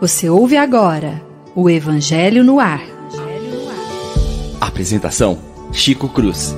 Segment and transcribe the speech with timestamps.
[0.00, 1.20] Você ouve agora
[1.56, 2.80] o Evangelho no Ar.
[4.60, 5.36] Apresentação:
[5.72, 6.54] Chico Cruz.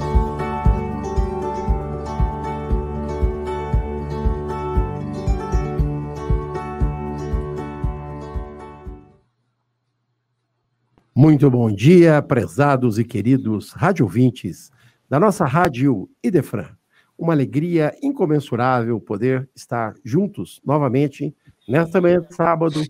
[11.16, 14.70] Muito bom dia, prezados e queridos rádio ouvintes
[15.08, 16.68] da nossa rádio Idefran.
[17.16, 21.34] Uma alegria incomensurável poder estar juntos novamente
[21.66, 22.82] nesta manhã de sábado,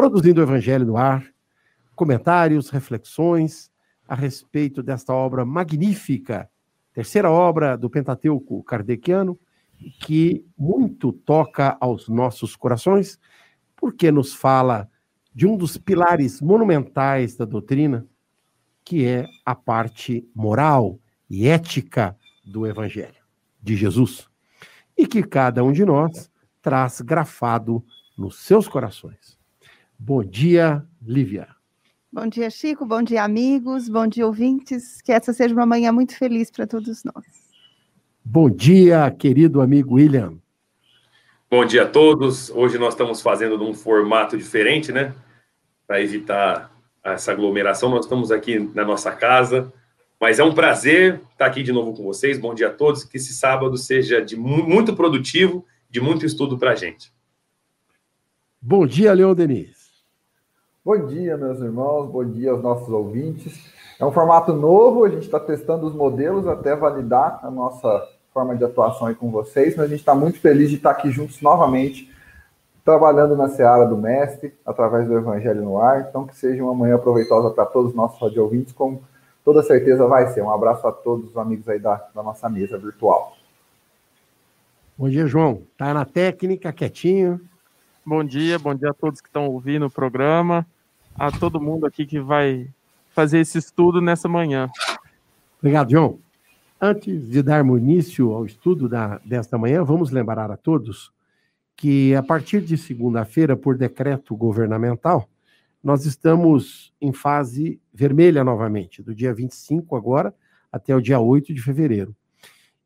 [0.00, 1.22] produzindo o Evangelho no ar,
[1.94, 3.70] comentários, reflexões
[4.08, 6.48] a respeito desta obra magnífica,
[6.94, 9.38] terceira obra do Pentateuco kardeciano,
[10.00, 13.20] que muito toca aos nossos corações,
[13.76, 14.88] porque nos fala
[15.34, 18.06] de um dos pilares monumentais da doutrina,
[18.82, 23.20] que é a parte moral e ética do Evangelho
[23.62, 24.26] de Jesus,
[24.96, 26.30] e que cada um de nós
[26.62, 27.84] traz grafado
[28.16, 29.39] nos seus corações.
[30.02, 31.46] Bom dia, Lívia.
[32.10, 32.86] Bom dia, Chico.
[32.86, 33.86] Bom dia, amigos.
[33.86, 35.02] Bom dia, ouvintes.
[35.02, 37.26] Que essa seja uma manhã muito feliz para todos nós.
[38.24, 40.38] Bom dia, querido amigo William.
[41.50, 42.48] Bom dia a todos.
[42.48, 45.14] Hoje nós estamos fazendo num formato diferente, né?
[45.86, 49.70] Para evitar essa aglomeração, nós estamos aqui na nossa casa.
[50.18, 52.38] Mas é um prazer estar aqui de novo com vocês.
[52.38, 53.04] Bom dia a todos.
[53.04, 57.12] Que esse sábado seja de muito produtivo, de muito estudo para a gente.
[58.62, 59.79] Bom dia, Leon Denis.
[60.82, 63.70] Bom dia, meus irmãos, bom dia aos nossos ouvintes.
[63.98, 68.56] É um formato novo, a gente está testando os modelos até validar a nossa forma
[68.56, 71.42] de atuação aí com vocês, mas a gente está muito feliz de estar aqui juntos
[71.42, 72.10] novamente,
[72.82, 76.06] trabalhando na seara do Mestre, através do Evangelho no Ar.
[76.08, 79.02] Então, que seja uma manhã proveitosa para todos os nossos radio ouvintes, com
[79.44, 80.40] toda certeza vai ser.
[80.42, 83.36] Um abraço a todos os amigos aí da, da nossa mesa virtual.
[84.96, 85.60] Bom dia, João.
[85.76, 87.38] Tá na técnica, quietinho.
[88.10, 90.66] Bom dia, bom dia a todos que estão ouvindo o programa,
[91.14, 92.68] a todo mundo aqui que vai
[93.14, 94.68] fazer esse estudo nessa manhã.
[95.60, 96.18] Obrigado, João.
[96.80, 101.12] Antes de darmos início ao estudo da, desta manhã, vamos lembrar a todos
[101.76, 105.28] que a partir de segunda-feira, por decreto governamental,
[105.80, 110.34] nós estamos em fase vermelha novamente, do dia 25 agora
[110.72, 112.12] até o dia 8 de fevereiro.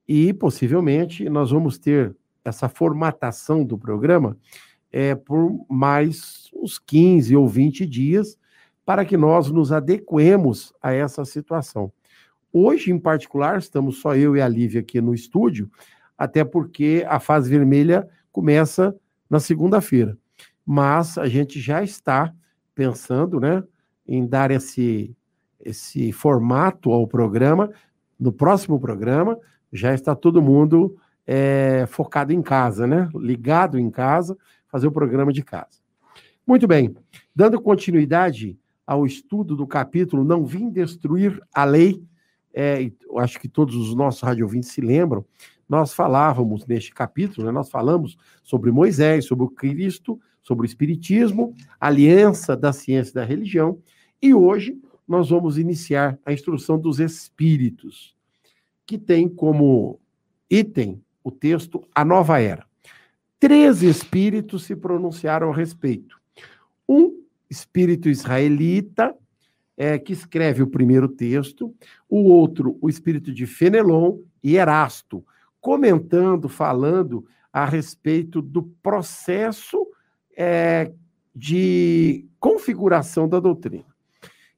[0.07, 2.15] E possivelmente nós vamos ter
[2.45, 4.37] essa formatação do programa
[4.97, 8.39] é, por mais uns 15 ou 20 dias,
[8.87, 11.93] para que nós nos adequemos a essa situação.
[12.53, 15.69] Hoje, em particular, estamos só eu e a Lívia aqui no estúdio,
[16.17, 18.95] até porque a fase vermelha começa
[19.29, 20.17] na segunda-feira.
[20.65, 22.33] Mas a gente já está
[22.73, 23.65] pensando né,
[24.07, 25.13] em dar esse,
[25.59, 27.69] esse formato ao programa.
[28.17, 29.37] No próximo programa,
[29.73, 33.09] já está todo mundo é, focado em casa, né?
[33.13, 34.37] Ligado em casa,
[34.75, 35.79] fazer o programa de casa.
[36.45, 36.97] Muito bem,
[37.33, 42.03] dando continuidade ao estudo do capítulo Não Vim Destruir a Lei,
[42.53, 45.25] é, acho que todos os nossos radiovintes se lembram,
[45.69, 51.55] nós falávamos neste capítulo, né, nós falamos sobre Moisés, sobre o Cristo, sobre o Espiritismo,
[51.79, 53.79] aliança da ciência e da religião,
[54.21, 58.17] e hoje nós vamos iniciar a instrução dos Espíritos,
[58.85, 60.01] que tem como
[60.51, 62.67] item o texto A Nova Era.
[63.45, 66.19] Três espíritos se pronunciaram a respeito.
[66.89, 69.15] Um espírito israelita,
[69.77, 71.75] é, que escreve o primeiro texto,
[72.09, 75.23] o outro, o espírito de Fenelon e Erasto,
[75.61, 79.89] comentando, falando a respeito do processo
[80.35, 80.91] é,
[81.37, 83.95] de configuração da doutrina.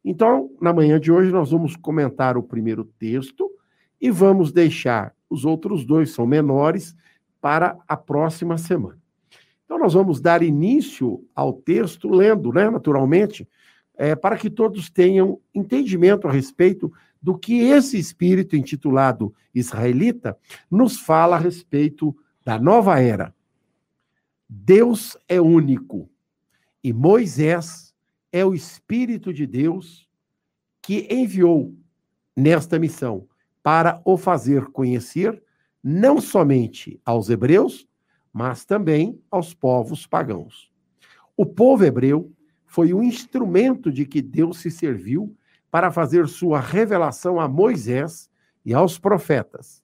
[0.04, 3.50] Então, na manhã de hoje, nós vamos comentar o primeiro texto
[4.00, 6.94] e vamos deixar os outros dois, são menores,
[7.46, 8.98] para a próxima semana.
[9.64, 13.48] Então, nós vamos dar início ao texto lendo, né, naturalmente,
[13.96, 16.92] é, para que todos tenham entendimento a respeito
[17.22, 20.36] do que esse espírito intitulado israelita
[20.68, 23.32] nos fala a respeito da nova era.
[24.48, 26.10] Deus é único
[26.82, 27.94] e Moisés
[28.32, 30.10] é o Espírito de Deus
[30.82, 31.72] que enviou
[32.36, 33.28] nesta missão
[33.62, 35.45] para o fazer conhecer
[35.88, 37.86] não somente aos hebreus,
[38.32, 40.68] mas também aos povos pagãos.
[41.36, 42.32] O povo hebreu
[42.64, 45.32] foi o instrumento de que Deus se serviu
[45.70, 48.28] para fazer sua revelação a Moisés
[48.64, 49.80] e aos profetas.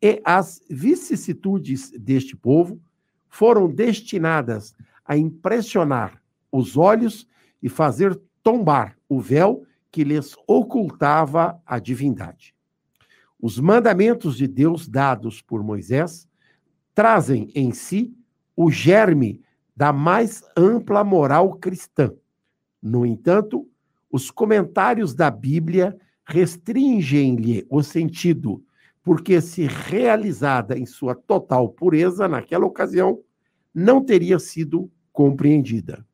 [0.00, 2.80] E as vicissitudes deste povo
[3.28, 4.72] foram destinadas
[5.04, 6.22] a impressionar
[6.52, 7.26] os olhos
[7.60, 12.54] e fazer tombar o véu que lhes ocultava a divindade.
[13.42, 16.28] Os mandamentos de Deus dados por Moisés
[16.94, 18.14] trazem em si
[18.54, 19.40] o germe
[19.74, 22.12] da mais ampla moral cristã.
[22.82, 23.66] No entanto,
[24.10, 25.96] os comentários da Bíblia
[26.26, 28.62] restringem-lhe o sentido,
[29.02, 33.20] porque, se realizada em sua total pureza naquela ocasião,
[33.74, 36.06] não teria sido compreendida.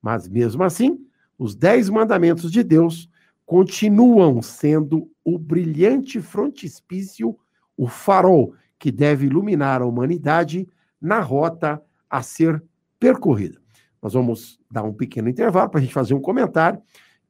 [0.00, 1.04] Mas, mesmo assim,
[1.36, 3.10] os Dez Mandamentos de Deus
[3.48, 7.34] continuam sendo o brilhante frontispício,
[7.78, 10.68] o farol que deve iluminar a humanidade
[11.00, 12.62] na rota a ser
[13.00, 13.58] percorrida.
[14.02, 16.78] Nós vamos dar um pequeno intervalo para a gente fazer um comentário,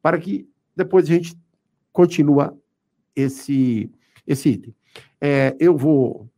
[0.01, 0.45] para que
[0.75, 1.39] depois a gente
[1.93, 2.53] continua
[3.15, 3.89] esse,
[4.27, 4.75] esse item.
[5.21, 6.29] É, eu vou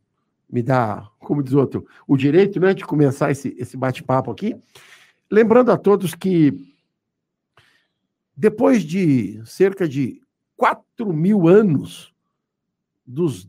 [0.48, 4.54] me dar, como diz outro, o direito né, de começar esse, esse bate-papo aqui.
[5.28, 6.71] Lembrando a todos que,
[8.36, 10.20] depois de cerca de
[10.56, 12.14] 4 mil anos
[13.06, 13.48] dos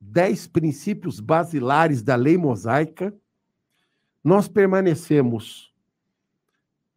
[0.00, 3.14] dez princípios basilares da lei mosaica,
[4.22, 5.72] nós permanecemos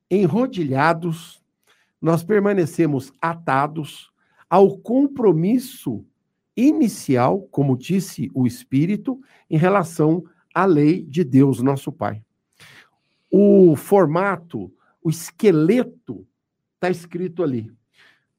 [0.10, 1.44] enrodilhados,
[2.02, 4.12] nós permanecemos atados
[4.50, 6.06] ao compromisso
[6.56, 10.24] inicial, como disse o Espírito, em relação
[10.54, 12.24] à lei de Deus, nosso Pai.
[13.30, 14.72] O formato,
[15.04, 16.26] o esqueleto,
[16.78, 17.72] está escrito ali.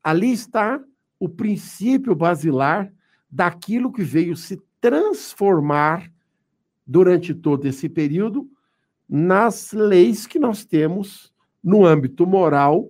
[0.03, 0.81] Ali está
[1.19, 2.93] o princípio basilar
[3.31, 6.11] daquilo que veio se transformar
[6.87, 8.49] durante todo esse período
[9.09, 12.89] nas leis que nós temos no âmbito moral,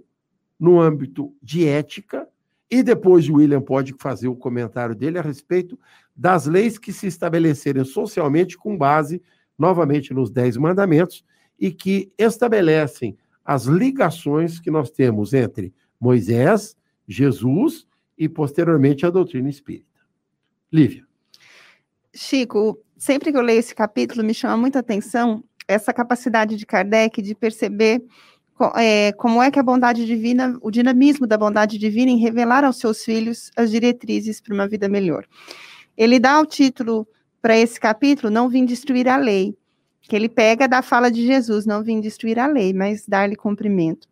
[0.58, 2.28] no âmbito de ética,
[2.70, 5.78] e depois o William pode fazer o comentário dele a respeito
[6.14, 9.22] das leis que se estabelecerem socialmente com base,
[9.56, 11.24] novamente, nos Dez Mandamentos
[11.58, 13.16] e que estabelecem
[13.48, 16.76] as ligações que nós temos entre Moisés,
[17.08, 17.86] Jesus
[18.18, 19.86] e, posteriormente, a doutrina espírita.
[20.70, 21.06] Lívia.
[22.14, 27.22] Chico, sempre que eu leio esse capítulo, me chama muita atenção essa capacidade de Kardec
[27.22, 28.04] de perceber
[28.76, 32.76] é, como é que a bondade divina, o dinamismo da bondade divina em revelar aos
[32.76, 35.24] seus filhos as diretrizes para uma vida melhor.
[35.96, 37.08] Ele dá o título
[37.40, 39.56] para esse capítulo, Não Vim Destruir a Lei,
[40.08, 44.08] que ele pega da fala de Jesus, não vim destruir a lei, mas dar-lhe cumprimento.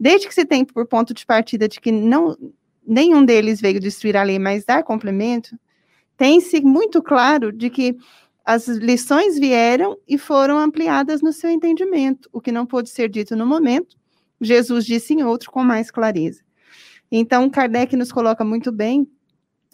[0.00, 2.36] Desde que se tem por ponto de partida de que não
[2.86, 5.58] nenhum deles veio destruir a lei, mas dar cumprimento,
[6.16, 7.96] tem-se muito claro de que
[8.44, 12.28] as lições vieram e foram ampliadas no seu entendimento.
[12.32, 13.96] O que não pôde ser dito no momento,
[14.40, 16.42] Jesus disse em outro com mais clareza.
[17.10, 19.08] Então, Kardec nos coloca muito bem,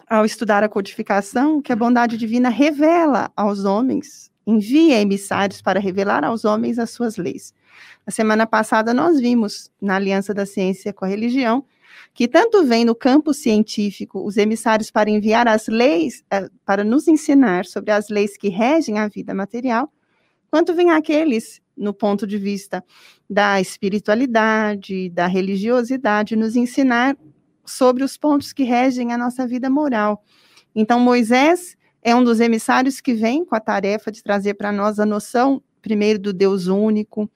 [0.07, 6.25] ao estudar a codificação, que a bondade divina revela aos homens, envia emissários para revelar
[6.25, 7.55] aos homens as suas leis.
[8.07, 11.65] Na semana passada, nós vimos, na aliança da ciência com a religião,
[12.13, 17.07] que tanto vem no campo científico os emissários para enviar as leis, eh, para nos
[17.09, 19.93] ensinar sobre as leis que regem a vida material,
[20.51, 22.85] quanto vem aqueles no ponto de vista
[23.29, 27.17] da espiritualidade, da religiosidade, nos ensinar
[27.65, 30.23] sobre os pontos que regem a nossa vida moral.
[30.75, 34.99] Então, Moisés é um dos emissários que vem com a tarefa de trazer para nós
[34.99, 37.31] a noção, primeiro, do Deus único,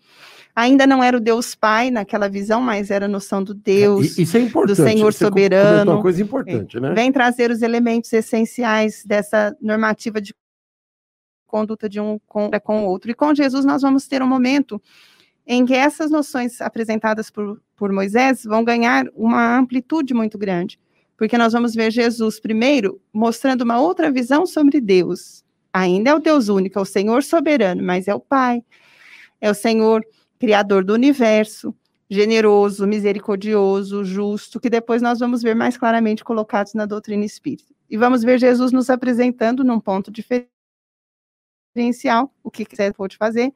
[0.57, 4.37] Ainda não era o Deus Pai naquela visão, mas era a noção do Deus, Isso
[4.37, 5.93] é do Senhor soberano.
[5.93, 6.95] uma coisa importante, né?
[6.95, 10.33] Vem trazer os elementos essenciais dessa normativa de
[11.45, 13.11] conduta de um com, com o outro.
[13.11, 14.81] E com Jesus nós vamos ter um momento
[15.45, 20.79] em que essas noções apresentadas por, por Moisés vão ganhar uma amplitude muito grande,
[21.17, 25.45] porque nós vamos ver Jesus primeiro mostrando uma outra visão sobre Deus.
[25.73, 28.63] Ainda é o Deus único, é o Senhor soberano, mas é o Pai,
[29.41, 30.05] é o Senhor
[30.39, 31.75] Criador do universo,
[32.09, 37.73] generoso, misericordioso, justo, que depois nós vamos ver mais claramente colocados na doutrina espírita.
[37.89, 40.13] E vamos ver Jesus nos apresentando num ponto
[41.75, 43.53] diferencial, o que quiser pode fazer,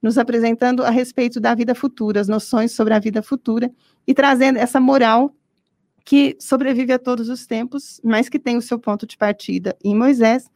[0.00, 3.70] nos apresentando a respeito da vida futura, as noções sobre a vida futura,
[4.06, 5.32] e trazendo essa moral
[6.04, 9.94] que sobrevive a todos os tempos, mas que tem o seu ponto de partida em
[9.94, 10.50] Moisés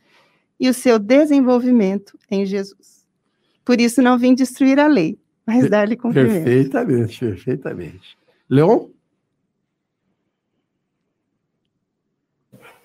[0.59, 3.07] e o seu desenvolvimento em Jesus.
[3.65, 6.45] Por isso não vim destruir a lei, mas dar-lhe cumprimento.
[6.45, 8.19] Perfeitamente, perfeitamente.
[8.49, 8.89] Leon?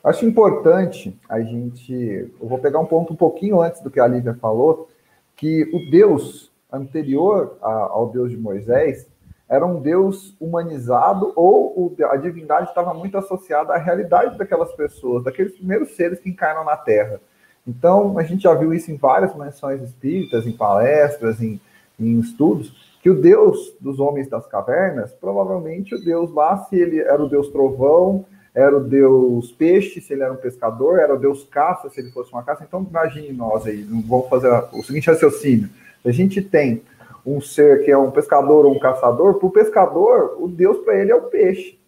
[0.04, 1.94] Acho importante a gente.
[1.94, 4.90] Eu vou pegar um ponto um pouquinho antes do que a Lívia falou,
[5.36, 9.08] que o Deus anterior ao Deus de Moisés
[9.52, 15.58] era um Deus humanizado ou a divindade estava muito associada à realidade daquelas pessoas, daqueles
[15.58, 17.20] primeiros seres que encarnam na Terra.
[17.68, 21.60] Então, a gente já viu isso em várias menções espíritas, em palestras, em,
[22.00, 27.02] em estudos, que o Deus dos homens das cavernas, provavelmente o Deus lá, se ele
[27.02, 31.20] era o Deus trovão, era o Deus peixe, se ele era um pescador, era o
[31.20, 32.64] Deus caça, se ele fosse uma caça.
[32.66, 35.70] Então, imagine nós aí, vamos fazer o seguinte raciocínio.
[36.06, 36.82] A gente tem
[37.26, 40.98] um ser que é um pescador ou um caçador, para o pescador, o Deus para
[40.98, 41.80] ele é o peixe.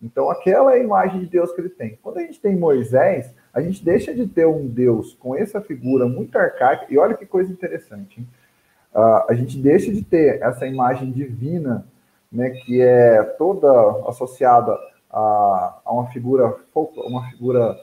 [0.00, 1.98] Então, aquela é a imagem de Deus que ele tem.
[2.02, 6.06] Quando a gente tem Moisés, a gente deixa de ter um Deus com essa figura
[6.06, 8.20] muito arcaica, e olha que coisa interessante,
[8.94, 11.86] uh, a gente deixa de ter essa imagem divina,
[12.30, 13.68] né, que é toda
[14.08, 14.78] associada
[15.10, 17.80] a, a uma figura uma figura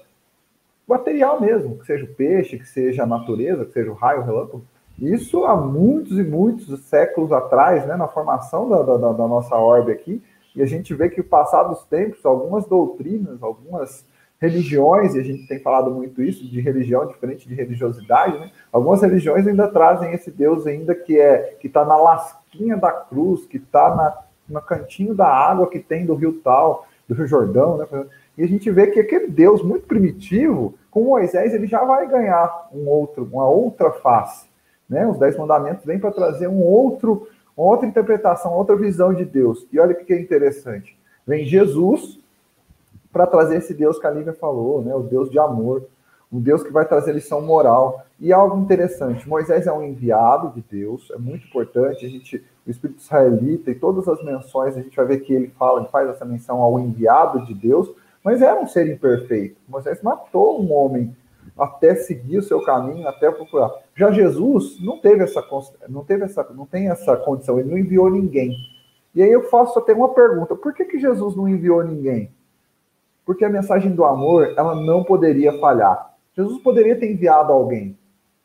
[0.88, 4.24] material mesmo, que seja o peixe, que seja a natureza, que seja o raio, o
[4.24, 4.66] relâmpago.
[5.00, 9.92] Isso há muitos e muitos séculos atrás, né, na formação da, da, da nossa orbe
[9.92, 10.22] aqui,
[10.56, 14.06] e a gente vê que, passados tempos, algumas doutrinas, algumas
[14.40, 18.52] religiões, e a gente tem falado muito isso, de religião diferente de religiosidade, né?
[18.72, 23.46] Algumas religiões ainda trazem esse Deus ainda que é que está na lasquinha da cruz,
[23.46, 27.88] que está no cantinho da água que tem do rio tal, do Rio Jordão, né?
[28.38, 32.68] E a gente vê que aquele Deus muito primitivo, com Moisés, ele já vai ganhar
[32.74, 34.48] um outro, uma outra face.
[34.90, 35.08] Né?
[35.08, 39.66] Os Dez Mandamentos vêm para trazer um outro, uma outra interpretação, outra visão de Deus.
[39.72, 40.98] E olha o que é interessante.
[41.25, 42.20] Vem Jesus
[43.12, 44.94] para trazer esse Deus que a Lívia falou, né?
[44.94, 45.86] o Deus de amor,
[46.32, 48.04] um Deus que vai trazer lição moral.
[48.20, 52.72] E algo interessante, Moisés é um enviado de Deus, é muito importante, a gente, o
[52.72, 56.10] espírito israelita e todas as menções, a gente vai ver que ele fala, ele faz
[56.10, 57.92] essa menção ao enviado de Deus,
[58.24, 59.58] mas era um ser imperfeito.
[59.68, 61.16] Moisés matou um homem
[61.58, 63.72] até seguir o seu caminho, até procurar.
[63.96, 65.46] Já Jesus não teve essa
[65.88, 68.56] não teve essa não tem essa condição, ele não enviou ninguém.
[69.14, 72.32] E aí eu faço até uma pergunta: por que, que Jesus não enviou ninguém?
[73.26, 76.14] Porque a mensagem do amor, ela não poderia falhar.
[76.36, 77.98] Jesus poderia ter enviado alguém,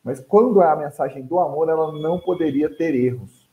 [0.05, 3.49] mas quando é a mensagem do amor, ela não poderia ter erros.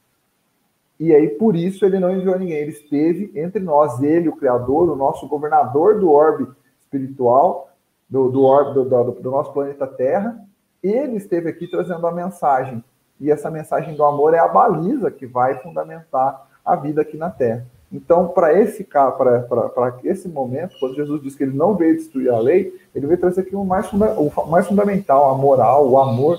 [1.00, 2.58] E aí, por isso, ele não enviou ninguém.
[2.58, 6.48] Ele esteve entre nós, ele, o Criador, o nosso governador do orbe
[6.80, 7.70] espiritual,
[8.10, 10.40] do, do, orbe, do, do, do nosso planeta Terra.
[10.86, 12.84] Ele esteve aqui trazendo a mensagem.
[13.20, 17.30] E essa mensagem do amor é a baliza que vai fundamentar a vida aqui na
[17.30, 17.66] Terra.
[17.92, 22.40] Então, para esse para esse momento, quando Jesus diz que ele não veio destruir a
[22.40, 26.38] lei, ele veio trazer aqui o mais, funda, o mais fundamental, a moral, o amor.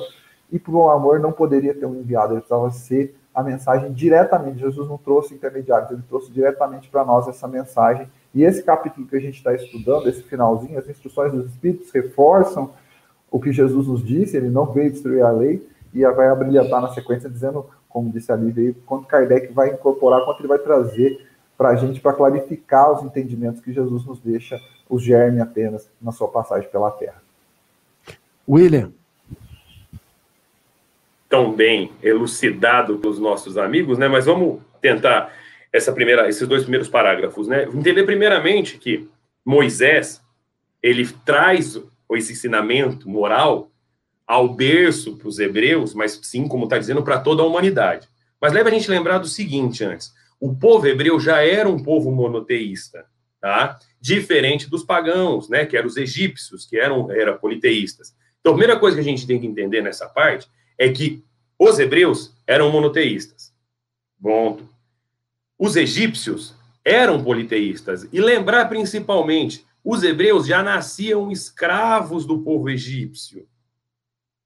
[0.53, 4.61] E para o amor não poderia ter um enviado, ele precisava ser a mensagem diretamente.
[4.61, 8.09] Jesus não trouxe intermediários, ele trouxe diretamente para nós essa mensagem.
[8.35, 12.71] E esse capítulo que a gente está estudando, esse finalzinho, as instruções dos Espíritos reforçam
[13.31, 16.89] o que Jesus nos disse, ele não veio destruir a lei, e vai abrilhantar na
[16.89, 21.71] sequência dizendo, como disse ali, veio, quanto Kardec vai incorporar, quanto ele vai trazer para
[21.71, 26.29] a gente, para clarificar os entendimentos que Jesus nos deixa, os germe apenas na sua
[26.29, 27.23] passagem pela Terra.
[28.49, 28.93] William,
[31.29, 34.07] tão bem elucidado pelos nossos amigos, né?
[34.07, 35.33] Mas vamos tentar
[35.73, 37.65] essa primeira, esses dois primeiros parágrafos, né?
[37.65, 39.09] Entender primeiramente que
[39.45, 40.23] Moisés
[40.83, 41.83] ele traz
[42.15, 43.71] esse ensinamento moral
[44.27, 48.09] ao berço para os hebreus, mas sim, como está dizendo, para toda a humanidade.
[48.41, 52.11] Mas leva a gente lembrar do seguinte antes: o povo hebreu já era um povo
[52.11, 53.07] monoteísta,
[53.41, 53.79] tá?
[54.01, 55.65] Diferente dos pagãos, né?
[55.65, 58.15] Que eram os egípcios, que eram era politeístas.
[58.41, 60.49] Então, a primeira coisa que a gente tem que entender nessa parte
[60.79, 61.25] é que
[61.59, 63.53] os hebreus eram monoteístas.
[64.23, 64.69] Ponto.
[65.59, 68.07] Os egípcios eram politeístas.
[68.13, 73.47] E lembrar principalmente, os hebreus já nasciam escravos do povo egípcio.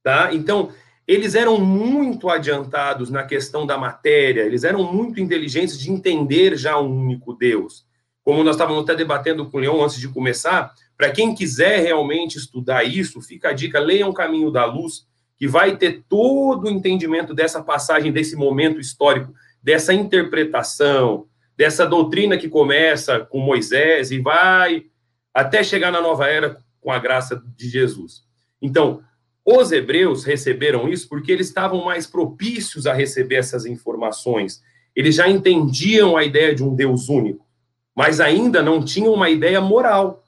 [0.03, 0.35] Tá?
[0.35, 0.71] Então,
[1.09, 6.79] eles eram muito adiantados na questão da matéria, eles eram muito inteligentes de entender já
[6.79, 7.87] um único Deus.
[8.23, 12.37] Como nós estávamos até debatendo com o Leão antes de começar, para quem quiser realmente
[12.37, 15.07] estudar isso, fica a dica, leiam Caminho da Luz,
[15.39, 19.33] que vai ter todo o entendimento dessa passagem, desse momento histórico,
[19.63, 24.90] dessa interpretação, dessa doutrina que começa com Moisés e vai
[25.35, 28.23] até chegar na nova era com a graça de Jesus.
[28.61, 29.03] Então,
[29.45, 34.63] os hebreus receberam isso porque eles estavam mais propícios a receber essas informações.
[34.95, 37.47] Eles já entendiam a ideia de um Deus único,
[37.95, 40.25] mas ainda não tinham uma ideia moral.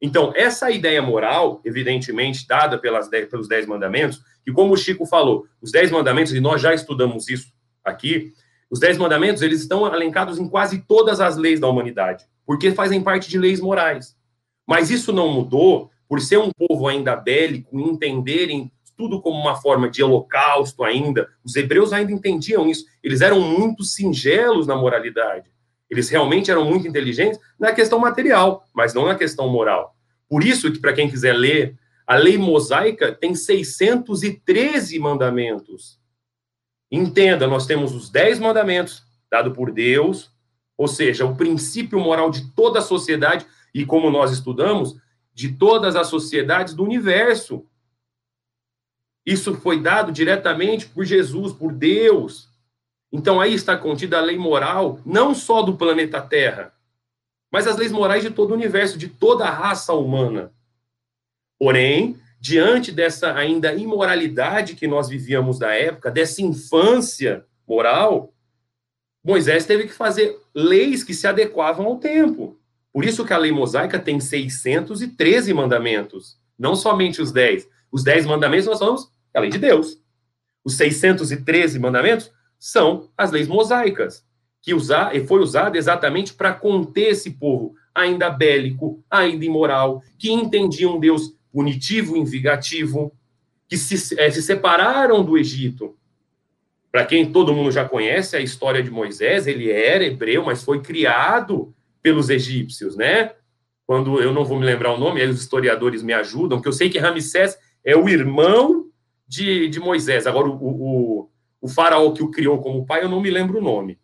[0.00, 5.06] Então, essa ideia moral, evidentemente, dada pelas dez, pelos Dez Mandamentos, que, como o Chico
[5.06, 7.52] falou, os Dez Mandamentos, e nós já estudamos isso
[7.84, 8.32] aqui,
[8.68, 13.00] os Dez Mandamentos, eles estão alencados em quase todas as leis da humanidade, porque fazem
[13.00, 14.16] parte de leis morais.
[14.66, 19.88] Mas isso não mudou por ser um povo ainda bélico, entenderem tudo como uma forma
[19.88, 21.28] de holocausto ainda.
[21.44, 22.84] Os hebreus ainda entendiam isso.
[23.02, 25.50] Eles eram muito singelos na moralidade.
[25.90, 29.94] Eles realmente eram muito inteligentes na questão material, mas não na questão moral.
[30.28, 31.76] Por isso que, para quem quiser ler,
[32.06, 35.98] a lei mosaica tem 613 mandamentos.
[36.90, 40.30] Entenda, nós temos os 10 mandamentos dados por Deus,
[40.76, 44.96] ou seja, o princípio moral de toda a sociedade, e como nós estudamos,
[45.34, 47.66] de todas as sociedades do universo.
[49.24, 52.48] Isso foi dado diretamente por Jesus, por Deus.
[53.10, 56.74] Então aí está contida a lei moral, não só do planeta Terra,
[57.50, 60.52] mas as leis morais de todo o universo, de toda a raça humana.
[61.58, 68.34] Porém, diante dessa ainda imoralidade que nós vivíamos da época, dessa infância moral,
[69.22, 72.58] Moisés teve que fazer leis que se adequavam ao tempo.
[72.92, 77.66] Por isso que a lei mosaica tem 613 mandamentos, não somente os 10.
[77.90, 79.98] Os 10 mandamentos nós falamos a lei de Deus.
[80.64, 84.24] Os 613 mandamentos são as leis mosaicas
[84.60, 90.88] que usar, foi usada exatamente para conter esse povo ainda bélico, ainda imoral, que entendia
[90.88, 93.12] um Deus punitivo vingativo,
[93.68, 95.96] que se, é, se separaram do Egito.
[96.90, 100.80] Para quem todo mundo já conhece a história de Moisés, ele era hebreu, mas foi
[100.80, 103.32] criado pelos egípcios, né?
[103.86, 106.72] Quando eu não vou me lembrar o nome, aí os historiadores me ajudam, que eu
[106.72, 108.86] sei que Ramsés é o irmão
[109.26, 110.26] de, de Moisés.
[110.26, 111.30] Agora, o, o,
[111.60, 113.98] o faraó que o criou como pai, eu não me lembro o nome.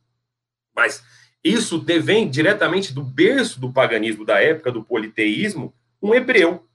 [0.74, 1.02] Mas
[1.42, 6.66] isso vem diretamente do berço do paganismo da época, do politeísmo, um hebreu,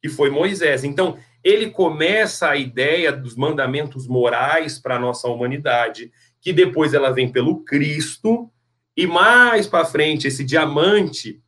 [0.00, 0.84] que foi Moisés.
[0.84, 7.10] Então, ele começa a ideia dos mandamentos morais para a nossa humanidade, que depois ela
[7.10, 8.50] vem pelo Cristo,
[8.96, 11.42] e mais para frente, esse diamante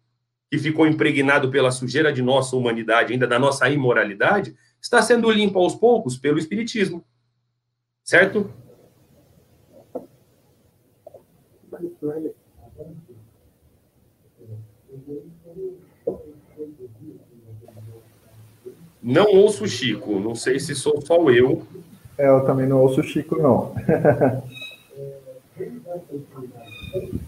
[0.50, 5.58] que ficou impregnado pela sujeira de nossa humanidade, ainda da nossa imoralidade, está sendo limpo
[5.58, 7.04] aos poucos pelo Espiritismo.
[8.02, 8.50] Certo?
[19.02, 21.66] Não ouço Chico, não sei se sou só eu.
[22.16, 23.74] É, eu também não ouço Chico, não.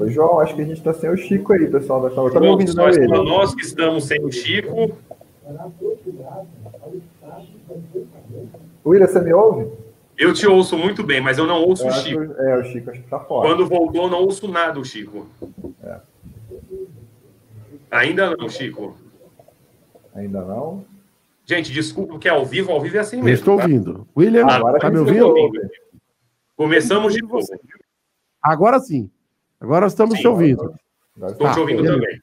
[0.00, 2.30] Oi, João, acho que a gente está sem o Chico aí, pessoal da sala.
[2.30, 3.08] Tá ouvindo nós, ele?
[3.08, 4.96] nós que estamos sem o Chico.
[8.86, 9.70] William, você me ouve?
[10.16, 12.22] Eu te ouço muito bem, mas eu não ouço eu o Chico.
[12.22, 13.48] Acho, é, o Chico acho que tá fora.
[13.48, 15.26] Quando voltou, não ouço nada o Chico.
[15.82, 16.00] É.
[17.90, 18.96] Ainda não, Chico.
[20.14, 20.84] Ainda não?
[21.44, 23.30] Gente, desculpa que é ao vivo, ao vivo é assim mesmo.
[23.30, 23.62] Eu estou tá?
[23.62, 24.06] ouvindo.
[24.16, 25.26] William, ah, agora tá me ouvindo?
[25.26, 25.70] ouvindo?
[26.56, 27.46] Começamos de novo.
[28.42, 29.10] Agora sim.
[29.60, 30.74] Agora estamos sim, te ouvindo.
[31.16, 32.20] Estou tá, te ouvindo também.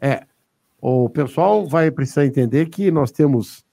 [0.00, 0.26] É.
[0.80, 3.64] O pessoal vai precisar entender que nós temos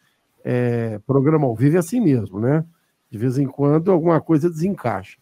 [0.44, 2.66] é, programa ao vivo é assim mesmo, né?
[3.10, 5.18] De vez em quando alguma coisa desencaixa.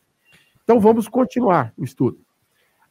[0.63, 2.19] Então vamos continuar o estudo.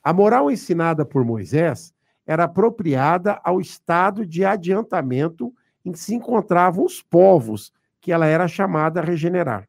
[0.02, 1.94] A moral ensinada por Moisés
[2.26, 5.52] era apropriada ao estado de adiantamento
[5.84, 9.68] em que se encontravam os povos que ela era chamada a regenerar.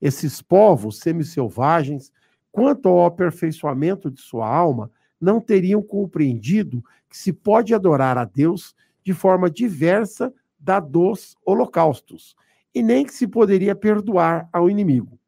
[0.00, 2.12] Esses povos semi-selvagens,
[2.56, 4.90] quanto ao aperfeiçoamento de sua alma,
[5.20, 12.34] não teriam compreendido que se pode adorar a Deus de forma diversa da dos holocaustos,
[12.74, 15.20] e nem que se poderia perdoar ao inimigo.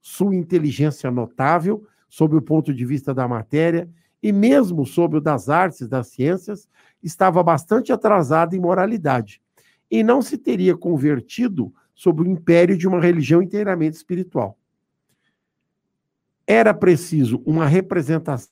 [0.00, 3.86] Sua inteligência notável, sob o ponto de vista da matéria,
[4.22, 6.66] e mesmo sob o das artes das ciências,
[7.02, 9.42] estava bastante atrasada em moralidade,
[9.90, 14.56] e não se teria convertido sob o império de uma religião inteiramente espiritual.
[16.50, 18.50] Era preciso uma representação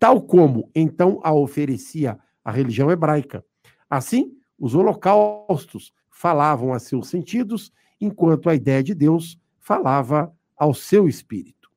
[0.00, 3.44] tal como então a oferecia a religião hebraica.
[3.88, 11.06] Assim, os holocaustos falavam a seus sentidos, enquanto a ideia de Deus falava ao seu
[11.06, 11.70] espírito.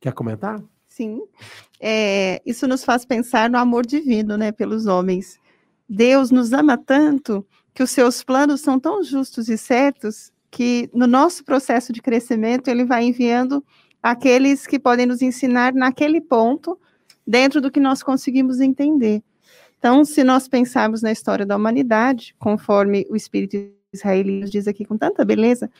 [0.00, 0.60] Quer comentar?
[0.88, 1.22] Sim.
[1.80, 5.38] É, isso nos faz pensar no amor divino, né, pelos homens.
[5.88, 11.06] Deus nos ama tanto que os seus planos são tão justos e certos que no
[11.06, 13.64] nosso processo de crescimento ele vai enviando
[14.02, 16.78] aqueles que podem nos ensinar naquele ponto,
[17.26, 19.22] dentro do que nós conseguimos entender.
[19.78, 23.56] Então, se nós pensarmos na história da humanidade, conforme o Espírito
[23.92, 25.70] israelita diz aqui com tanta beleza,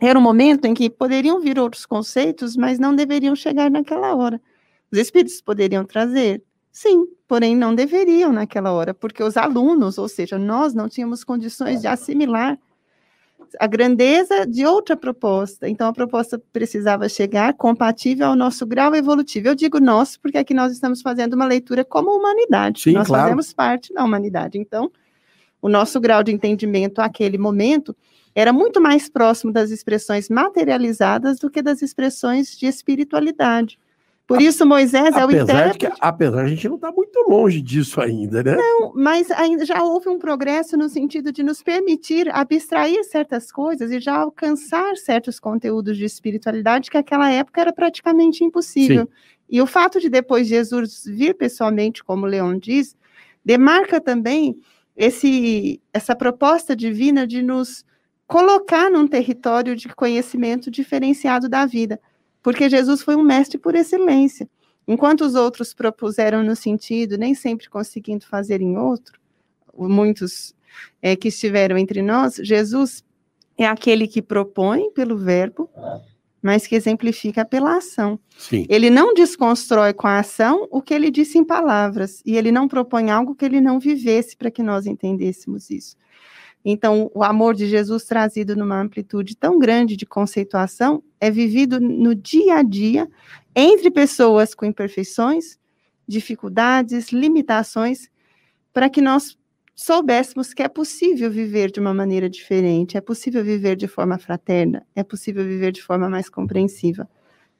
[0.00, 4.40] era um momento em que poderiam vir outros conceitos, mas não deveriam chegar naquela hora.
[4.92, 6.40] Os espíritos poderiam trazer?
[6.70, 11.80] Sim, porém não deveriam naquela hora, porque os alunos, ou seja, nós não tínhamos condições
[11.80, 12.58] de assimilar
[13.58, 15.68] a grandeza de outra proposta.
[15.68, 19.48] Então, a proposta precisava chegar compatível ao nosso grau evolutivo.
[19.48, 22.82] Eu digo nosso, porque aqui nós estamos fazendo uma leitura como humanidade.
[22.82, 23.24] Sim, nós claro.
[23.24, 24.58] fazemos parte da humanidade.
[24.58, 24.90] Então,
[25.60, 27.96] o nosso grau de entendimento àquele momento
[28.34, 33.78] era muito mais próximo das expressões materializadas do que das expressões de espiritualidade.
[34.26, 35.86] Por isso, Moisés é o intérprete.
[35.86, 38.56] Que, apesar a gente não está muito longe disso ainda, né?
[38.56, 43.90] Não, mas ainda já houve um progresso no sentido de nos permitir abstrair certas coisas
[43.90, 49.02] e já alcançar certos conteúdos de espiritualidade que naquela época era praticamente impossível.
[49.04, 49.08] Sim.
[49.50, 52.96] E o fato de depois Jesus vir pessoalmente, como Leon diz,
[53.44, 54.58] demarca também
[54.96, 57.84] esse, essa proposta divina de nos
[58.26, 62.00] colocar num território de conhecimento diferenciado da vida,
[62.44, 64.46] porque Jesus foi um mestre por excelência.
[64.86, 69.18] Enquanto os outros propuseram no sentido, nem sempre conseguindo fazer em outro,
[69.74, 70.54] muitos
[71.00, 73.02] é, que estiveram entre nós, Jesus
[73.56, 75.70] é aquele que propõe pelo verbo,
[76.42, 78.20] mas que exemplifica pela ação.
[78.36, 78.66] Sim.
[78.68, 82.68] Ele não desconstrói com a ação o que ele disse em palavras, e ele não
[82.68, 85.96] propõe algo que ele não vivesse para que nós entendêssemos isso.
[86.64, 92.14] Então, o amor de Jesus trazido numa amplitude tão grande de conceituação é vivido no
[92.14, 93.06] dia a dia
[93.54, 95.58] entre pessoas com imperfeições,
[96.08, 98.08] dificuldades, limitações,
[98.72, 99.36] para que nós
[99.74, 104.86] soubéssemos que é possível viver de uma maneira diferente, é possível viver de forma fraterna,
[104.94, 107.08] é possível viver de forma mais compreensiva,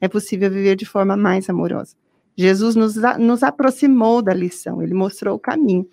[0.00, 1.94] é possível viver de forma mais amorosa.
[2.36, 5.88] Jesus nos, nos aproximou da lição, ele mostrou o caminho.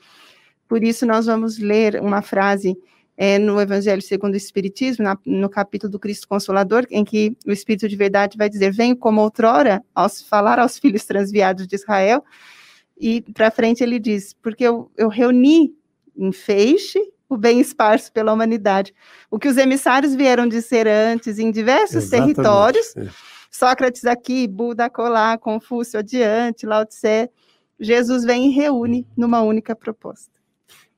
[0.68, 2.78] Por isso, nós vamos ler uma frase
[3.18, 7.52] é, no Evangelho segundo o Espiritismo, na, no capítulo do Cristo Consolador, em que o
[7.52, 12.24] Espírito de Verdade vai dizer: Venho como outrora aos, falar aos filhos transviados de Israel.
[12.98, 15.76] E para frente ele diz: Porque eu, eu reuni
[16.18, 18.94] em feixe o bem esparso pela humanidade.
[19.30, 22.36] O que os emissários vieram dizer antes em diversos Exatamente.
[22.36, 23.08] territórios, é.
[23.50, 27.30] Sócrates aqui, Buda colar, Confúcio adiante, Lao Tse,
[27.80, 30.41] Jesus vem e reúne numa única proposta.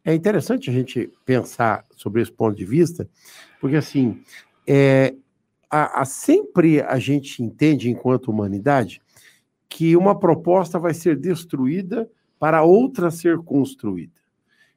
[0.05, 3.07] É interessante a gente pensar sobre esse ponto de vista,
[3.61, 4.21] porque assim,
[4.67, 5.15] é,
[5.69, 9.01] a, a, sempre a gente entende, enquanto humanidade,
[9.69, 14.13] que uma proposta vai ser destruída para outra ser construída.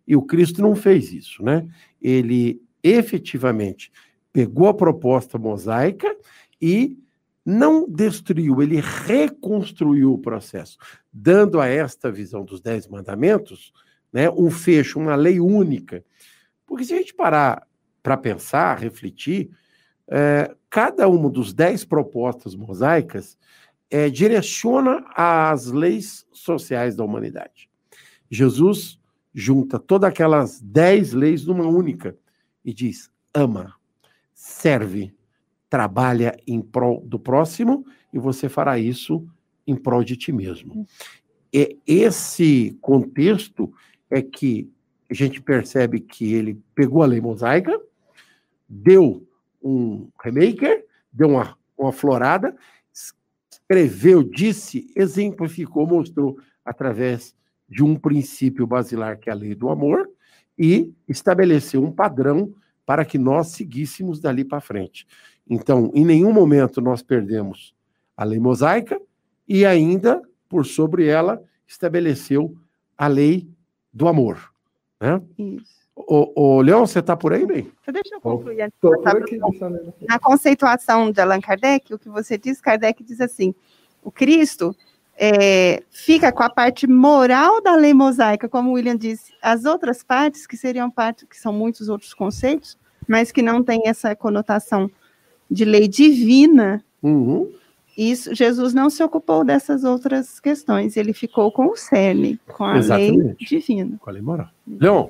[0.06, 1.66] E o Cristo não fez isso, né?
[2.00, 3.90] Ele efetivamente
[4.32, 6.16] pegou a proposta mosaica
[6.62, 6.96] e
[7.44, 10.78] não destruiu, ele reconstruiu o processo,
[11.12, 13.72] dando a esta visão dos Dez Mandamentos
[14.12, 16.04] né, um fecho, uma lei única.
[16.66, 17.66] Porque se a gente parar
[18.02, 19.50] para pensar, refletir,
[20.08, 23.38] é, cada uma dos dez propostas mosaicas
[23.90, 27.68] é, direciona as leis sociais da humanidade.
[28.30, 28.98] Jesus
[29.34, 32.16] junta todas aquelas dez leis numa única
[32.64, 33.74] e diz: ama,
[34.34, 35.14] serve,
[35.68, 39.26] trabalha em prol do próximo e você fará isso
[39.66, 40.86] em prol de ti mesmo.
[41.52, 43.72] E esse contexto
[44.10, 44.70] é que
[45.10, 47.80] a gente percebe que ele pegou a lei mosaica,
[48.68, 49.26] deu
[49.62, 52.56] um remaker, deu uma, uma florada,
[53.50, 57.34] escreveu, disse, exemplificou, mostrou através
[57.68, 60.08] de um princípio basilar que é a lei do amor
[60.58, 65.06] e estabeleceu um padrão para que nós seguíssemos dali para frente.
[65.48, 67.74] Então, em nenhum momento nós perdemos
[68.16, 69.00] a lei mosaica
[69.48, 72.56] e ainda, por sobre ela, estabeleceu
[72.96, 73.48] a lei
[73.96, 74.52] do amor.
[75.00, 75.22] Né?
[75.38, 75.74] Isso.
[75.96, 77.72] O, o Leão, você está por aí, bem?
[77.90, 78.60] Deixa eu concluir.
[78.60, 79.38] aqui,
[80.06, 83.54] Na conceituação de Allan Kardec, o que você diz, Kardec diz assim,
[84.04, 84.76] o Cristo
[85.16, 90.02] é, fica com a parte moral da lei mosaica, como o William disse, as outras
[90.02, 92.76] partes, que seriam partes, que são muitos outros conceitos,
[93.08, 94.90] mas que não tem essa conotação
[95.50, 97.50] de lei divina, uhum.
[97.96, 102.76] Isso, Jesus não se ocupou dessas outras questões, ele ficou com o cerne, com a
[102.76, 103.18] Exatamente.
[103.18, 103.96] lei divina.
[103.98, 104.48] Com a lei moral.
[104.66, 105.08] Leon.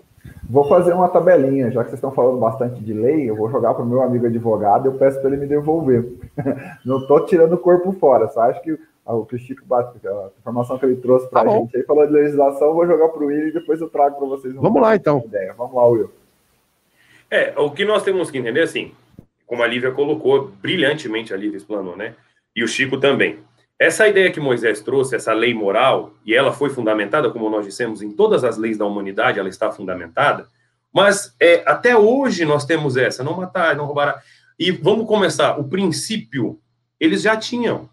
[0.49, 3.75] Vou fazer uma tabelinha, já que vocês estão falando bastante de lei, eu vou jogar
[3.75, 6.05] para o meu amigo advogado e eu peço para ele me devolver.
[6.85, 10.31] não estou tirando o corpo fora, só acho que o que o Chico bate, a
[10.40, 13.09] informação que ele trouxe para a tá gente aí, falou de legislação, eu vou jogar
[13.09, 14.55] para o Will e depois eu trago para vocês.
[14.55, 15.22] Vamos lá, então.
[15.27, 15.55] Ideia.
[15.57, 16.11] Vamos lá, Will.
[17.31, 18.92] É, o que nós temos que entender, assim,
[19.46, 22.14] como a Lívia colocou, brilhantemente a Lívia explanou, né?
[22.57, 23.38] E o Chico também.
[23.79, 28.01] Essa ideia que Moisés trouxe, essa lei moral, e ela foi fundamentada, como nós dissemos,
[28.01, 30.49] em todas as leis da humanidade, ela está fundamentada,
[30.90, 34.25] mas é, até hoje nós temos essa, não matar, não roubar.
[34.59, 36.59] E vamos começar, o princípio,
[36.99, 37.90] eles já tinham.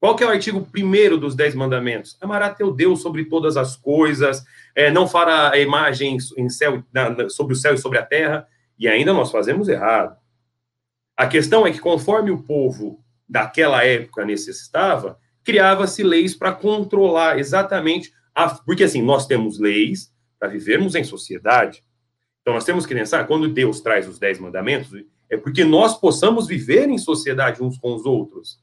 [0.00, 2.18] Qual que é o artigo primeiro dos Dez Mandamentos?
[2.20, 7.52] Amará teu Deus sobre todas as coisas, é, não fará imagens em céu, na, sobre
[7.52, 10.16] o céu e sobre a terra, e ainda nós fazemos errado.
[11.16, 18.12] A questão é que conforme o povo daquela época necessitava, criava-se leis para controlar exatamente
[18.34, 21.82] a, porque assim, nós temos leis para vivermos em sociedade.
[22.40, 24.90] Então nós temos que pensar, quando Deus traz os dez mandamentos,
[25.30, 28.58] é porque nós possamos viver em sociedade uns com os outros.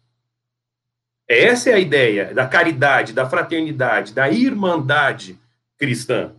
[1.28, 5.40] Essa é a ideia da caridade, da fraternidade, da irmandade
[5.78, 6.36] cristã,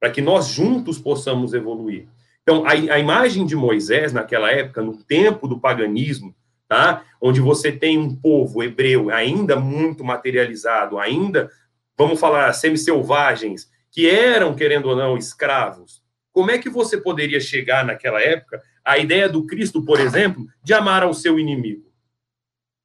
[0.00, 2.08] para que nós juntos possamos evoluir.
[2.42, 6.34] Então, a, a imagem de Moisés naquela época, no tempo do paganismo,
[6.68, 7.04] tá?
[7.20, 11.50] Onde você tem um povo hebreu ainda muito materializado, ainda,
[11.96, 16.02] vamos falar, semi-selvagens, que eram, querendo ou não, escravos,
[16.32, 20.74] como é que você poderia chegar naquela época à ideia do Cristo, por exemplo, de
[20.74, 21.90] amar ao seu inimigo?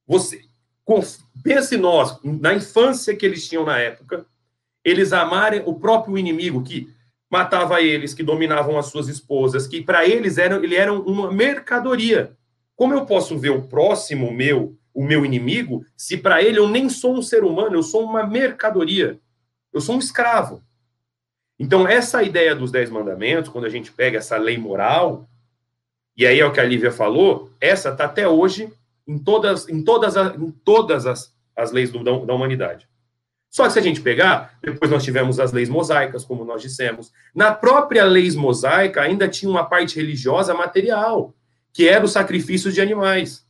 [0.08, 0.42] Você
[1.44, 4.26] pense nós, na infância que eles tinham na época,
[4.84, 6.90] eles amarem o próprio inimigo que
[7.30, 12.36] matava eles, que dominavam as suas esposas, que para eles eram, ele eram uma mercadoria.
[12.82, 16.90] Como eu posso ver o próximo meu, o meu inimigo, se para ele eu nem
[16.90, 19.20] sou um ser humano, eu sou uma mercadoria,
[19.72, 20.64] eu sou um escravo.
[21.60, 25.30] Então, essa ideia dos Dez Mandamentos, quando a gente pega essa lei moral,
[26.18, 28.74] e aí é o que a Lívia falou, essa está até hoje
[29.08, 32.90] em todas, em todas, em todas as, as leis do, da humanidade.
[33.48, 37.12] Só que se a gente pegar, depois nós tivemos as leis mosaicas, como nós dissemos.
[37.36, 41.36] Na própria lei mosaica ainda tinha uma parte religiosa material,
[41.74, 43.48] que era o sacrifício de animais.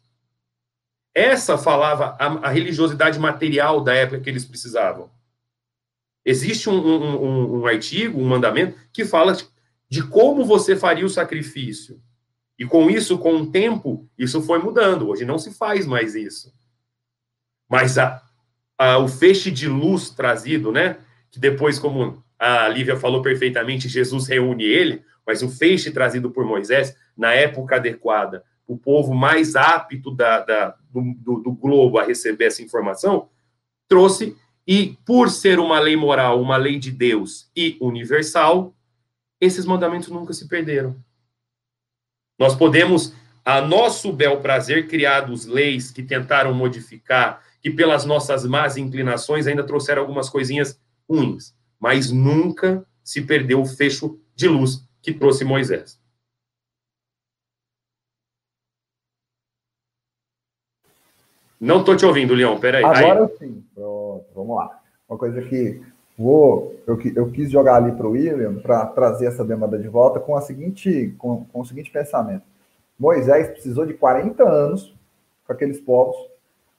[1.13, 5.11] Essa falava a, a religiosidade material da época que eles precisavam.
[6.23, 9.35] Existe um, um, um, um artigo, um mandamento, que fala
[9.89, 12.01] de como você faria o sacrifício.
[12.57, 15.09] E com isso, com o tempo, isso foi mudando.
[15.09, 16.53] Hoje não se faz mais isso.
[17.67, 18.21] Mas a,
[18.77, 20.97] ah, o feixe de luz trazido, né?
[21.31, 26.45] Que depois, como a Lívia falou perfeitamente, Jesus reúne ele, mas o feixe trazido por
[26.45, 32.03] Moisés, na época adequada, o povo mais apto da, da do, do, do globo a
[32.03, 33.29] receber essa informação,
[33.87, 38.73] trouxe, e por ser uma lei moral, uma lei de Deus e universal,
[39.39, 40.95] esses mandamentos nunca se perderam.
[42.39, 48.77] Nós podemos, a nosso bel prazer, criados leis que tentaram modificar que pelas nossas más
[48.77, 50.79] inclinações ainda trouxeram algumas coisinhas
[51.09, 55.99] ruins, mas nunca se perdeu o fecho de luz que trouxe Moisés.
[61.59, 62.83] Não estou te ouvindo, Leão, peraí.
[62.83, 63.37] Agora aí.
[63.37, 64.81] sim, pronto, vamos lá.
[65.07, 65.79] Uma coisa que
[66.17, 70.19] vou, eu, eu quis jogar ali para o William para trazer essa demanda de volta
[70.19, 72.43] com, a seguinte, com, com o seguinte pensamento.
[72.97, 74.93] Moisés precisou de 40 anos
[75.45, 76.15] com aqueles povos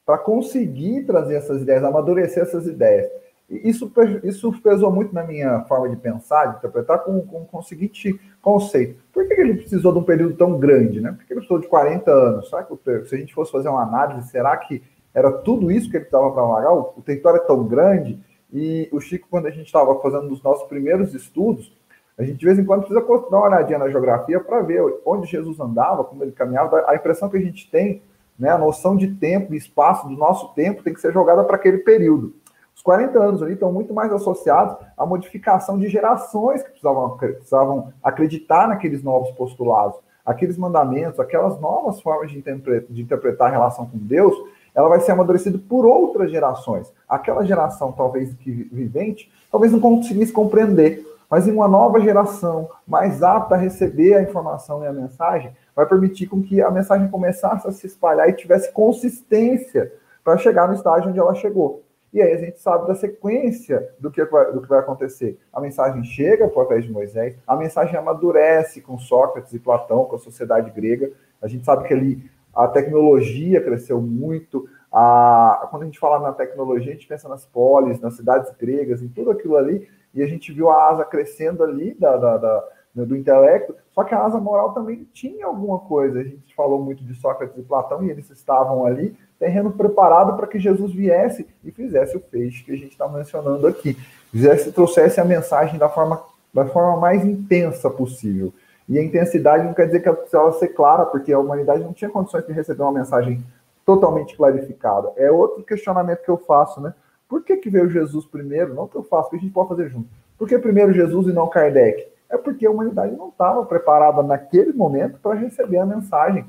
[0.04, 3.08] para conseguir trazer essas ideias, amadurecer essas ideias.
[3.48, 7.62] Isso, isso pesou muito na minha forma de pensar, de interpretar, com, com, com o
[7.62, 9.02] seguinte conceito.
[9.12, 11.00] Por que ele precisou de um período tão grande?
[11.00, 11.12] Né?
[11.12, 12.48] Por que ele precisou de 40 anos?
[12.48, 12.74] Será que,
[13.06, 14.82] se a gente fosse fazer uma análise, será que
[15.14, 16.72] era tudo isso que ele precisava para vagar?
[16.72, 18.18] O, o território é tão grande.
[18.50, 21.76] E o Chico, quando a gente estava fazendo os nossos primeiros estudos,
[22.16, 25.30] a gente de vez em quando precisa dar uma olhadinha na geografia para ver onde
[25.30, 26.84] Jesus andava, como ele caminhava.
[26.86, 28.02] A impressão que a gente tem
[28.38, 28.50] né?
[28.50, 31.78] A noção de tempo e espaço do nosso tempo tem que ser jogada para aquele
[31.78, 32.34] período.
[32.74, 37.92] Os 40 anos ali estão muito mais associados à modificação de gerações que precisavam, precisavam
[38.02, 43.86] acreditar naqueles novos postulados, aqueles mandamentos, aquelas novas formas de, interpretar, de interpretar a relação
[43.86, 44.34] com Deus,
[44.74, 46.92] ela vai ser amadurecida por outras gerações.
[47.08, 53.22] Aquela geração, talvez que vivente, talvez não conseguisse compreender, mas em uma nova geração, mais
[53.22, 57.66] apta a receber a informação e a mensagem, vai permitir com que a mensagem começasse
[57.66, 59.92] a se espalhar e tivesse consistência
[60.24, 61.81] para chegar no estágio onde ela chegou.
[62.12, 65.38] E aí a gente sabe da sequência do que vai, do que vai acontecer.
[65.52, 70.16] A mensagem chega por trás de Moisés, a mensagem amadurece com Sócrates e Platão, com
[70.16, 71.10] a sociedade grega.
[71.40, 74.68] A gente sabe que ali a tecnologia cresceu muito.
[74.92, 79.02] A, quando a gente fala na tecnologia, a gente pensa nas polis, nas cidades gregas,
[79.02, 82.64] em tudo aquilo ali, e a gente viu a asa crescendo ali da, da, da
[82.94, 86.20] né, do intelecto, só que a asa moral também tinha alguma coisa.
[86.20, 90.46] A gente falou muito de Sócrates e Platão, e eles estavam ali, terreno preparado para
[90.46, 93.98] que Jesus viesse e fizesse o feixe que a gente está mencionando aqui.
[94.30, 96.22] Fizesse, trouxesse a mensagem da forma,
[96.54, 98.54] da forma mais intensa possível.
[98.88, 101.92] E a intensidade não quer dizer que ela precisava ser clara, porque a humanidade não
[101.92, 103.44] tinha condições de receber uma mensagem
[103.84, 105.10] totalmente clarificada.
[105.16, 106.94] É outro questionamento que eu faço, né?
[107.28, 108.74] Por que, que veio Jesus primeiro?
[108.74, 110.08] Não que eu faço, que a gente pode fazer junto.
[110.38, 112.12] Por que primeiro Jesus e não Kardec?
[112.32, 116.46] é porque a humanidade não estava preparada naquele momento para receber a mensagem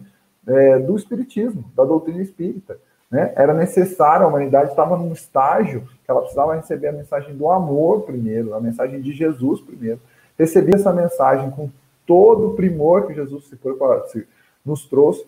[0.48, 2.78] é, do Espiritismo, da doutrina espírita.
[3.10, 3.32] Né?
[3.36, 8.02] Era necessário, a humanidade estava num estágio que ela precisava receber a mensagem do amor
[8.02, 10.00] primeiro, a mensagem de Jesus primeiro.
[10.38, 11.70] Receber essa mensagem com
[12.06, 13.58] todo o primor que Jesus se,
[14.08, 14.28] se
[14.66, 15.26] nos trouxe.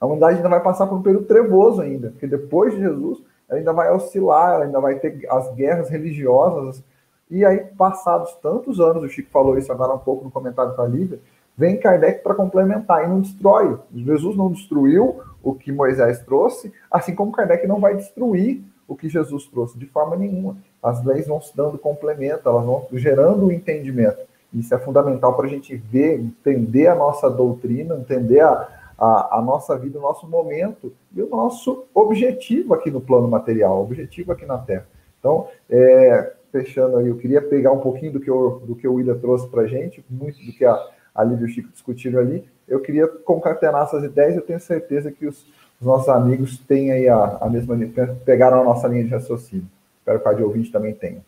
[0.00, 3.58] A humanidade ainda vai passar por um período trevoso ainda, porque depois de Jesus, ela
[3.58, 6.82] ainda vai oscilar, ela ainda vai ter as guerras religiosas,
[7.30, 10.84] e aí, passados tantos anos, o Chico falou isso agora um pouco no comentário para
[10.84, 11.18] a Lívia,
[11.56, 13.78] vem Kardec para complementar e não destrói.
[13.94, 19.08] Jesus não destruiu o que Moisés trouxe, assim como Kardec não vai destruir o que
[19.08, 20.56] Jesus trouxe de forma nenhuma.
[20.82, 24.18] As leis vão se dando complemento, elas vão gerando o entendimento.
[24.52, 29.42] Isso é fundamental para a gente ver, entender a nossa doutrina, entender a, a, a,
[29.42, 34.46] nossa vida, o nosso momento e o nosso objetivo aqui no plano material, objetivo aqui
[34.46, 34.86] na Terra.
[35.18, 38.94] Então, é, fechando aí, eu queria pegar um pouquinho do que, eu, do que o
[38.94, 40.80] William trouxe para a gente, muito do que a,
[41.16, 42.44] a Lívia e o Chico discutiram ali.
[42.68, 45.46] Eu queria concatenar essas ideias, eu tenho certeza que os,
[45.80, 47.76] os nossos amigos têm aí a, a mesma,
[48.24, 49.66] pegaram a nossa linha de raciocínio.
[49.98, 51.22] Espero que a de ouvinte também tenha.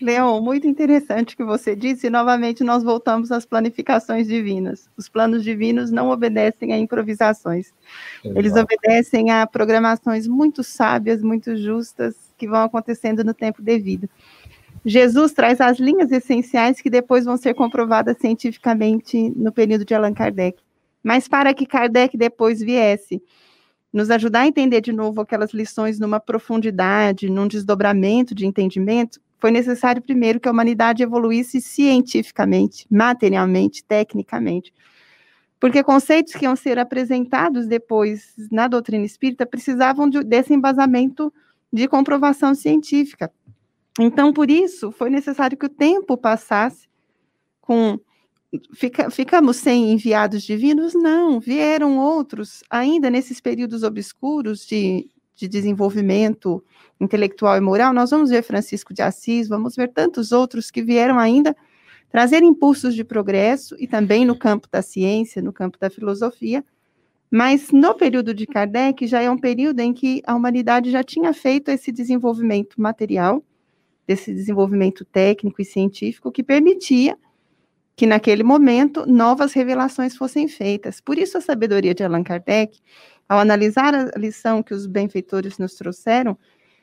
[0.00, 4.88] Leon, muito interessante o que você disse, e novamente nós voltamos às planificações divinas.
[4.96, 7.72] Os planos divinos não obedecem a improvisações,
[8.24, 8.38] Exato.
[8.38, 14.08] eles obedecem a programações muito sábias, muito justas, que vão acontecendo no tempo devido.
[14.84, 20.14] Jesus traz as linhas essenciais que depois vão ser comprovadas cientificamente no período de Allan
[20.14, 20.62] Kardec.
[21.02, 23.22] Mas para que Kardec depois viesse
[23.92, 29.50] nos ajudar a entender de novo aquelas lições numa profundidade, num desdobramento de entendimento, foi
[29.50, 34.72] necessário primeiro que a humanidade evoluísse cientificamente, materialmente, tecnicamente.
[35.60, 41.32] Porque conceitos que iam ser apresentados depois na doutrina espírita precisavam de, desse embasamento
[41.72, 43.30] de comprovação científica.
[43.98, 46.88] Então, por isso, foi necessário que o tempo passasse
[47.60, 47.98] com.
[48.72, 50.94] Fica, ficamos sem enviados divinos?
[50.94, 55.06] Não, vieram outros, ainda nesses períodos obscuros de,
[55.36, 56.64] de desenvolvimento
[56.98, 61.18] intelectual e moral, nós vamos ver Francisco de Assis, vamos ver tantos outros que vieram
[61.18, 61.54] ainda
[62.10, 66.64] trazer impulsos de progresso e também no campo da ciência, no campo da filosofia.
[67.30, 71.32] Mas no período de Kardec já é um período em que a humanidade já tinha
[71.34, 73.44] feito esse desenvolvimento material,
[74.08, 77.16] desse desenvolvimento técnico e científico que permitia
[77.94, 81.00] que naquele momento novas revelações fossem feitas.
[81.00, 82.80] Por isso a sabedoria de Allan Kardec
[83.28, 86.38] ao analisar a lição que os benfeitores nos trouxeram,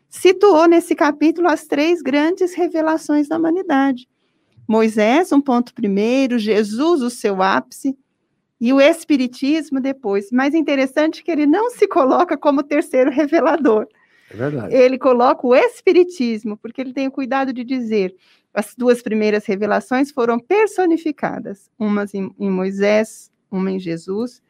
[0.08, 4.08] situou nesse capítulo as três grandes revelações da humanidade.
[4.68, 7.98] Moisés, um ponto primeiro, Jesus, o seu ápice,
[8.60, 10.32] e o Espiritismo depois.
[10.32, 13.88] Mais interessante que ele não se coloca como terceiro revelador.
[14.36, 14.76] É verdade.
[14.76, 18.16] Ele coloca o Espiritismo, porque ele tem o cuidado de dizer
[18.54, 24.42] as duas primeiras revelações foram personificadas, uma em, em Moisés, uma em Jesus,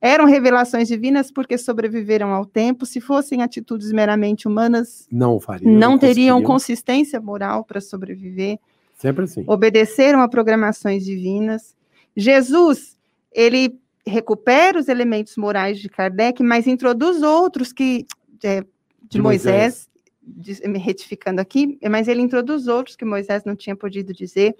[0.00, 2.84] eram revelações divinas porque sobreviveram ao tempo.
[2.84, 8.58] Se fossem atitudes meramente humanas, não, fariam, não, não teriam consistência moral para sobreviver.
[8.94, 9.44] Sempre assim.
[9.46, 11.74] Obedeceram a programações divinas.
[12.14, 12.98] Jesus,
[13.32, 18.06] ele recupera os elementos morais de Kardec, mas introduz outros que
[18.44, 18.62] é,
[19.08, 19.88] de, de, Moisés,
[20.22, 20.60] Moisés.
[20.62, 24.56] De, me retificando aqui, mas ele introduz outros que Moisés não tinha podido dizer.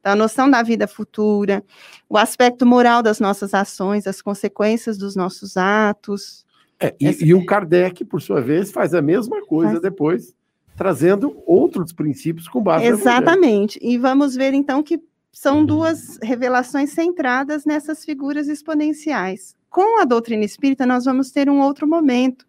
[0.00, 1.64] Então, a noção da vida futura,
[2.08, 6.46] o aspecto moral das nossas ações, as consequências dos nossos atos.
[6.78, 7.24] É, e, Essa...
[7.24, 9.82] e, o Kardec, por sua vez, faz a mesma coisa faz...
[9.82, 10.34] depois,
[10.76, 13.78] trazendo outros princípios com base Exatamente.
[13.82, 19.56] E vamos ver, então, que são duas revelações centradas nessas figuras exponenciais.
[19.68, 22.46] Com a doutrina espírita, nós vamos ter um outro momento.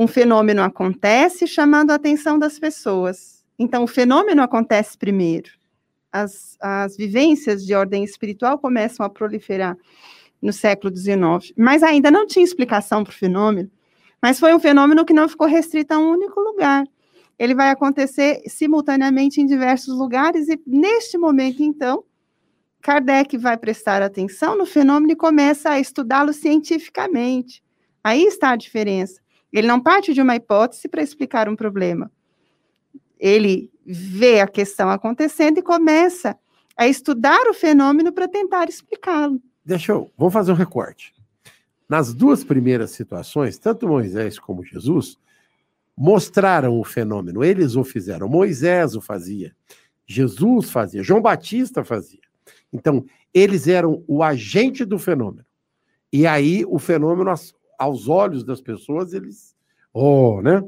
[0.00, 3.44] Um fenômeno acontece chamando a atenção das pessoas.
[3.58, 5.50] Então, o fenômeno acontece primeiro
[6.12, 9.76] as, as vivências de ordem espiritual começam a proliferar
[10.40, 11.52] no século XIX.
[11.56, 13.70] Mas ainda não tinha explicação para o fenômeno,
[14.20, 16.84] mas foi um fenômeno que não ficou restrito a um único lugar.
[17.38, 22.04] Ele vai acontecer simultaneamente em diversos lugares, e neste momento, então,
[22.82, 27.62] Kardec vai prestar atenção no fenômeno e começa a estudá-lo cientificamente.
[28.02, 29.20] Aí está a diferença.
[29.52, 32.10] Ele não parte de uma hipótese para explicar um problema.
[33.18, 36.38] Ele vê a questão acontecendo e começa
[36.76, 39.40] a estudar o fenômeno para tentar explicá-lo.
[39.64, 41.12] Deixa eu, vamos fazer um recorte.
[41.88, 45.18] Nas duas primeiras situações, tanto Moisés como Jesus
[45.96, 48.28] mostraram o fenômeno, eles o fizeram.
[48.28, 49.54] Moisés o fazia,
[50.06, 52.20] Jesus fazia, João Batista fazia.
[52.72, 55.44] Então, eles eram o agente do fenômeno.
[56.12, 57.30] E aí, o fenômeno,
[57.80, 59.56] aos olhos das pessoas, eles.
[59.90, 60.62] Oh, né?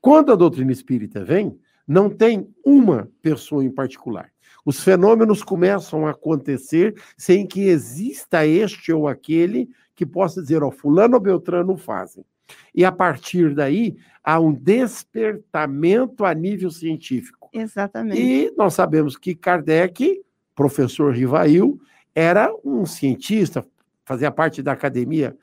[0.00, 4.30] Quando a doutrina espírita vem, não tem uma pessoa em particular.
[4.64, 10.70] Os fenômenos começam a acontecer sem que exista este ou aquele que possa dizer, ó,
[10.70, 12.24] fulano ou beltrano fazem.
[12.72, 17.50] E a partir daí, há um despertamento a nível científico.
[17.52, 18.20] Exatamente.
[18.20, 20.22] E nós sabemos que Kardec,
[20.54, 21.80] professor Rivail,
[22.14, 23.66] era um cientista,
[24.04, 25.36] fazia parte da Academia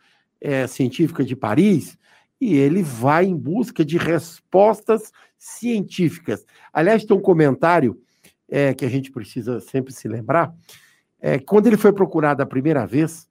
[0.44, 1.98] é, Científica de Paris,
[2.40, 6.46] e ele vai em busca de respostas científicas.
[6.74, 7.98] Aliás, tem um comentário
[8.50, 10.54] é, que a gente precisa sempre se lembrar.
[11.20, 13.30] É, quando ele foi procurado a primeira vez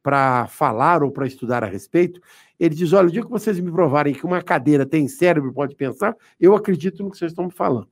[0.00, 2.20] para falar ou para estudar a respeito,
[2.58, 5.54] ele diz: Olha, o dia que vocês me provarem que uma cadeira tem cérebro e
[5.54, 7.88] pode pensar, eu acredito no que vocês estão me falando.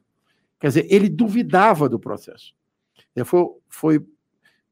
[0.61, 2.55] Quer dizer, ele duvidava do processo.
[3.25, 4.07] Foi, foi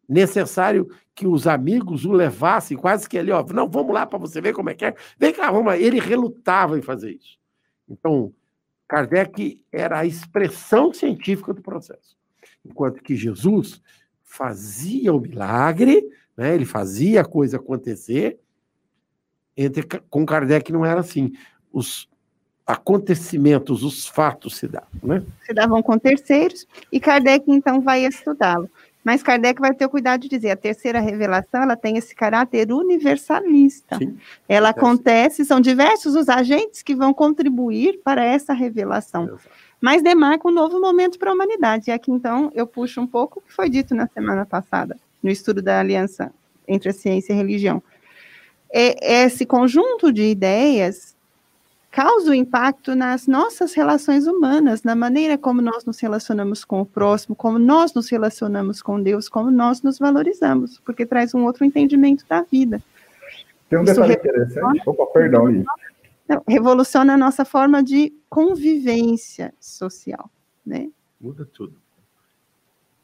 [0.08, 4.40] necessário que os amigos o levassem, quase que ali, ó, não, vamos lá para você
[4.40, 4.94] ver como é que é.
[5.18, 5.76] Vem cá, vamos lá.
[5.76, 7.38] Ele relutava em fazer isso.
[7.88, 8.32] Então,
[8.86, 12.16] Kardec era a expressão científica do processo.
[12.64, 13.82] Enquanto que Jesus
[14.22, 16.54] fazia o milagre, né?
[16.54, 18.38] ele fazia a coisa acontecer,
[19.56, 21.32] entre, com Kardec não era assim.
[21.72, 22.08] Os
[22.66, 24.88] acontecimentos, os fatos se davam.
[25.02, 25.24] Né?
[25.44, 28.70] Se davam com terceiros, e Kardec então vai estudá-lo.
[29.08, 32.70] Mas Kardec vai ter o cuidado de dizer, a terceira revelação, ela tem esse caráter
[32.70, 33.96] universalista.
[33.96, 39.24] Sim, ela acontece, são diversos os agentes que vão contribuir para essa revelação.
[39.24, 39.48] Exato.
[39.80, 41.88] Mas demarca um novo momento para a humanidade.
[41.88, 45.30] E aqui, então, eu puxo um pouco o que foi dito na semana passada, no
[45.30, 46.30] estudo da aliança
[46.66, 47.82] entre a ciência e a religião.
[48.70, 51.16] É, esse conjunto de ideias
[51.90, 56.86] causa o impacto nas nossas relações humanas, na maneira como nós nos relacionamos com o
[56.86, 61.64] próximo, como nós nos relacionamos com Deus, como nós nos valorizamos, porque traz um outro
[61.64, 62.82] entendimento da vida.
[63.68, 64.82] Tem um Isso detalhe interessante.
[64.86, 65.64] Opa, perdão aí.
[66.46, 70.30] Revoluciona a nossa forma de convivência social,
[70.64, 70.88] né?
[71.20, 71.74] Muda tudo.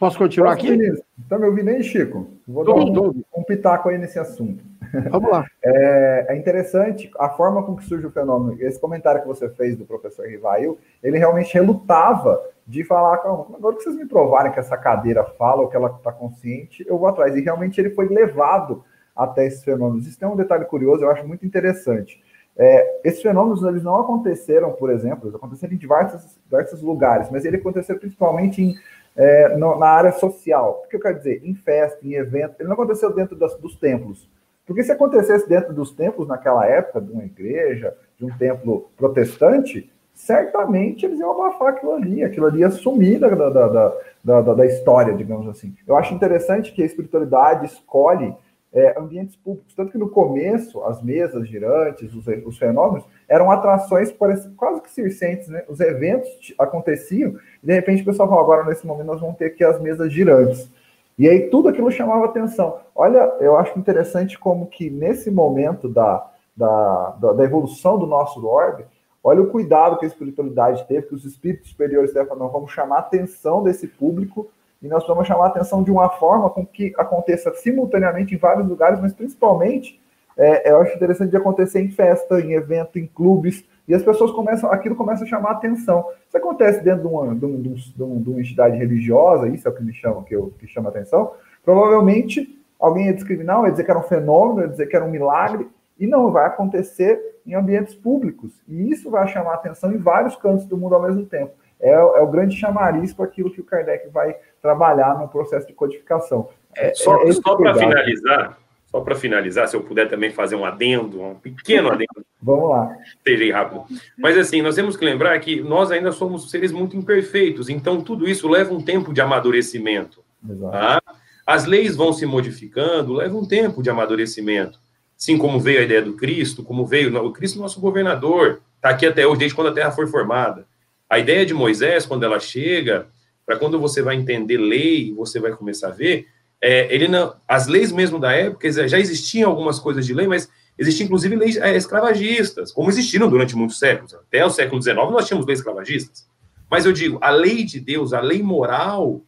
[0.05, 1.03] Posso continuar Posso, aqui?
[1.19, 2.29] Está me ouvindo aí, Chico?
[2.47, 4.63] Vou dar um, um pitaco aí nesse assunto.
[5.11, 5.47] Vamos lá.
[5.67, 8.61] É, é, interessante a forma com que surge o fenômeno.
[8.61, 13.83] Esse comentário que você fez do professor Rivail, ele realmente relutava de falar, agora que
[13.83, 17.35] vocês me provarem que essa cadeira fala ou que ela está consciente, eu vou atrás.
[17.35, 18.85] E realmente ele foi levado
[19.17, 20.07] até esses fenômenos.
[20.07, 22.23] Isso tem um detalhe curioso, eu acho muito interessante.
[22.57, 27.47] É, esses fenômenos eles não aconteceram, por exemplo, eles aconteceram em diversos, diversos lugares, mas
[27.47, 28.77] ele aconteceu principalmente em,
[29.17, 30.83] é, no, na área social.
[30.85, 31.41] O que eu quero dizer?
[31.45, 32.57] Em festa, em evento.
[32.59, 34.29] Ele não aconteceu dentro das, dos templos.
[34.67, 39.91] Porque se acontecesse dentro dos templos naquela época, de uma igreja, de um templo protestante,
[40.15, 44.67] certamente eles iam abafar aquilo ali, aquilo ali ia sumir da, da, da, da, da
[44.67, 45.75] história, digamos assim.
[45.87, 48.35] Eu acho interessante que a espiritualidade escolhe
[48.75, 54.13] é, ambientes públicos, tanto que no começo, as mesas girantes, os, os fenômenos, eram atrações
[54.57, 55.63] quase que circenses, né?
[55.69, 59.47] Os eventos aconteciam, e de repente o pessoal falou, agora nesse momento nós vamos ter
[59.47, 60.69] aqui as mesas girantes.
[61.17, 62.81] E aí tudo aquilo chamava atenção.
[62.93, 68.45] Olha, eu acho interessante como que nesse momento da, da, da, da evolução do nosso
[68.45, 68.85] orbe,
[69.23, 72.97] olha o cuidado que a espiritualidade teve, que os espíritos superiores devem não vamos chamar
[72.97, 74.51] a atenção desse público
[74.85, 78.69] e nós vamos chamar a atenção de uma forma com que aconteça simultaneamente em vários
[78.69, 79.99] lugares, mas principalmente
[80.37, 84.31] é, eu acho interessante de acontecer em festa, em evento, em clubes, e as pessoas
[84.33, 86.05] começam, aquilo começa a chamar a atenção.
[86.29, 89.71] Isso acontece dentro de uma, de, um, de, um, de uma entidade religiosa, isso é
[89.71, 91.33] o que me chama, que, eu, que chama a atenção.
[91.65, 95.11] Provavelmente alguém ia discriminar, ia dizer que era um fenômeno, ia dizer que era um
[95.11, 95.67] milagre,
[95.99, 98.53] e não, vai acontecer em ambientes públicos.
[98.69, 101.53] E isso vai chamar a atenção em vários cantos do mundo ao mesmo tempo.
[101.85, 105.75] É, é o grande chamariz para aquilo que o Kardec vai trabalhar no processo de
[105.75, 106.49] codificação.
[106.75, 110.65] É, só é só para finalizar, só para finalizar, se eu puder também fazer um
[110.65, 112.25] adendo, um pequeno adendo.
[112.43, 112.97] Vamos lá.
[113.23, 113.85] Seja rápido.
[114.17, 118.27] Mas assim, nós temos que lembrar que nós ainda somos seres muito imperfeitos, então tudo
[118.27, 120.25] isso leva um tempo de amadurecimento.
[120.71, 121.03] Tá?
[121.47, 124.81] As leis vão se modificando, leva um tempo de amadurecimento.
[125.19, 129.05] Assim como veio a ideia do Cristo, como veio o Cristo, nosso governador, está aqui
[129.05, 130.67] até hoje, desde quando a Terra foi formada.
[131.15, 133.07] A ideia de Moisés, quando ela chega,
[133.47, 136.27] para quando você vai entender lei, você vai começar a ver,
[136.61, 140.51] é, ele não, as leis mesmo da época, já existiam algumas coisas de lei, mas
[140.77, 144.13] existiam inclusive leis é, escravagistas, como existiram durante muitos séculos.
[144.13, 146.27] Até o século XIX nós tínhamos leis escravagistas.
[146.69, 149.23] Mas eu digo, a lei de Deus, a lei moral,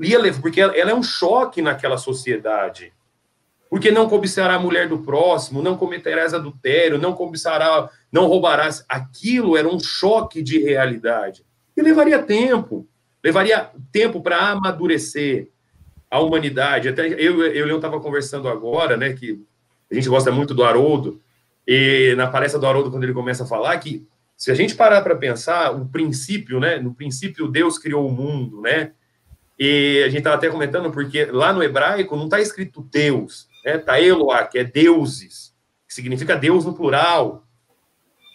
[0.00, 2.94] ia levar, porque ela, ela é um choque naquela sociedade.
[3.70, 8.84] Porque não cobiçará a mulher do próximo, não cometerás adultério, não cobiçará, não roubarás.
[8.88, 11.46] Aquilo era um choque de realidade.
[11.76, 12.86] E levaria tempo.
[13.22, 15.48] Levaria tempo para amadurecer
[16.10, 16.88] a humanidade.
[16.88, 19.40] Até eu, eu Leão estava conversando agora, né, que
[19.90, 21.20] a gente gosta muito do Haroldo,
[21.66, 24.04] e na palestra do Haroldo, quando ele começa a falar que
[24.36, 28.60] se a gente parar para pensar, o princípio, né, no princípio Deus criou o mundo,
[28.60, 28.92] né,
[29.58, 33.78] e a gente estava até comentando, porque lá no hebraico não está escrito Deus, né,
[33.78, 35.54] tá Eloá, que é deuses,
[35.86, 37.44] que significa Deus no plural.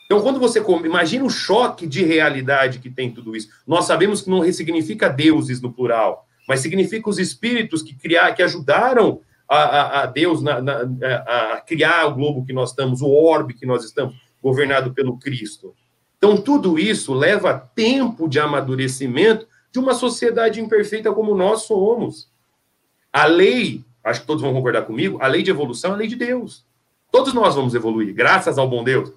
[0.05, 3.49] Então, quando você imagina o choque de realidade que tem tudo isso.
[3.65, 8.43] Nós sabemos que não significa deuses no plural, mas significa os espíritos que criar, que
[8.43, 10.81] ajudaram a, a, a Deus na, na,
[11.25, 15.75] a, criar o globo que nós estamos, o orbe que nós estamos, governado pelo Cristo.
[16.17, 22.29] Então, tudo isso leva tempo de amadurecimento de uma sociedade imperfeita como nós somos.
[23.11, 26.07] A lei, acho que todos vão concordar comigo, a lei de evolução é a lei
[26.07, 26.63] de Deus.
[27.11, 29.11] Todos nós vamos evoluir, graças ao bom Deus.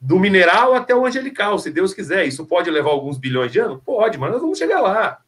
[0.00, 2.26] Do mineral até o angelical, se Deus quiser.
[2.26, 3.80] Isso pode levar alguns bilhões de anos?
[3.84, 5.20] Pode, mas nós vamos chegar lá.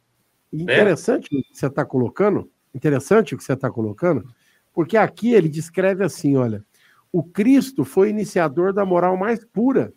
[0.51, 0.63] Né?
[0.63, 1.39] Interessante né?
[1.39, 4.25] o que você está colocando, interessante o que você está colocando,
[4.73, 6.63] porque aqui ele descreve assim: olha,
[7.11, 9.93] o Cristo foi iniciador da moral mais pura,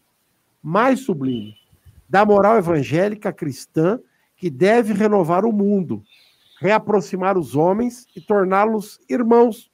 [0.62, 1.56] mais sublime,
[2.08, 3.98] da moral evangélica cristã
[4.36, 6.02] que deve renovar o mundo,
[6.64, 9.70] reaproximar os homens e torná-los irmãos,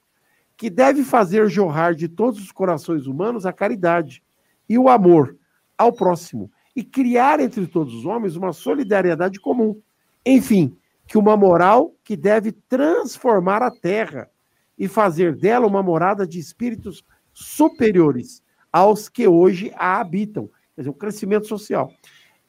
[0.57, 4.21] que deve fazer jorrar de todos os corações humanos a caridade
[4.67, 5.37] e o amor
[5.77, 9.81] ao próximo e criar entre todos os homens uma solidariedade comum.
[10.25, 10.75] Enfim,
[11.07, 14.29] que uma moral que deve transformar a terra
[14.77, 20.49] e fazer dela uma morada de espíritos superiores aos que hoje a habitam.
[20.75, 21.89] Quer dizer, o crescimento social.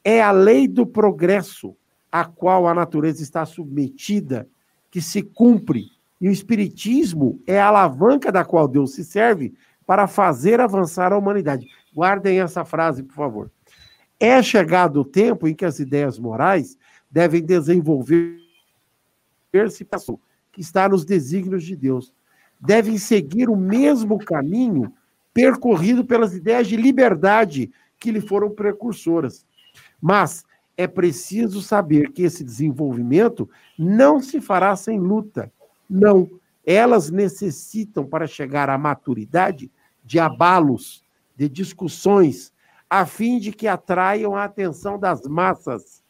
[0.03, 1.77] É a lei do progresso
[2.13, 4.47] a qual a natureza está submetida
[4.91, 5.87] que se cumpre.
[6.21, 9.51] E o Espiritismo é a alavanca da qual Deus se serve
[9.83, 11.67] para fazer avançar a humanidade.
[11.91, 13.51] Guardem essa frase, por favor.
[14.19, 16.77] É chegado o tempo em que as ideias morais
[17.09, 18.37] devem desenvolver-se
[20.51, 22.13] que está nos desígnios de Deus.
[22.59, 24.93] Devem seguir o mesmo caminho
[25.33, 29.47] percorrido pelas ideias de liberdade que lhe foram precursoras.
[29.99, 30.45] Mas
[30.75, 35.51] é preciso saber que esse desenvolvimento não se fará sem luta.
[35.89, 36.29] Não.
[36.65, 39.71] Elas necessitam, para chegar à maturidade,
[40.03, 41.03] de abalos,
[41.35, 42.51] de discussões,
[42.89, 46.03] a fim de que atraiam a atenção das massas.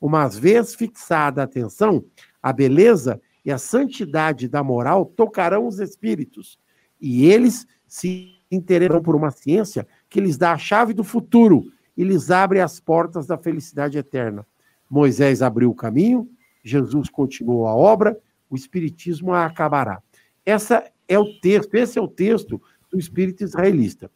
[0.00, 2.04] Uma vez fixada a atenção,
[2.42, 6.58] a beleza e a santidade da moral tocarão os espíritos,
[7.00, 12.04] e eles se interessarão por uma ciência que lhes dá a chave do futuro e
[12.04, 14.46] lhes as portas da felicidade eterna.
[14.88, 16.30] Moisés abriu o caminho,
[16.62, 18.16] Jesus continuou a obra,
[18.48, 20.00] o espiritismo a acabará.
[20.46, 24.08] Essa é o texto, esse é o texto do espírito israelista.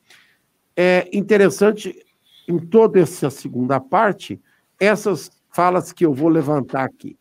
[0.77, 1.95] É interessante
[2.49, 4.41] em toda essa segunda parte
[4.79, 7.19] essas falas que eu vou levantar aqui.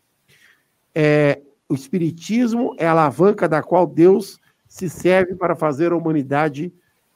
[0.94, 6.74] É, o espiritismo é a alavanca da qual Deus se serve para fazer a humanidade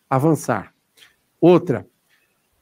[0.10, 0.74] avançar.
[1.40, 1.88] Outra,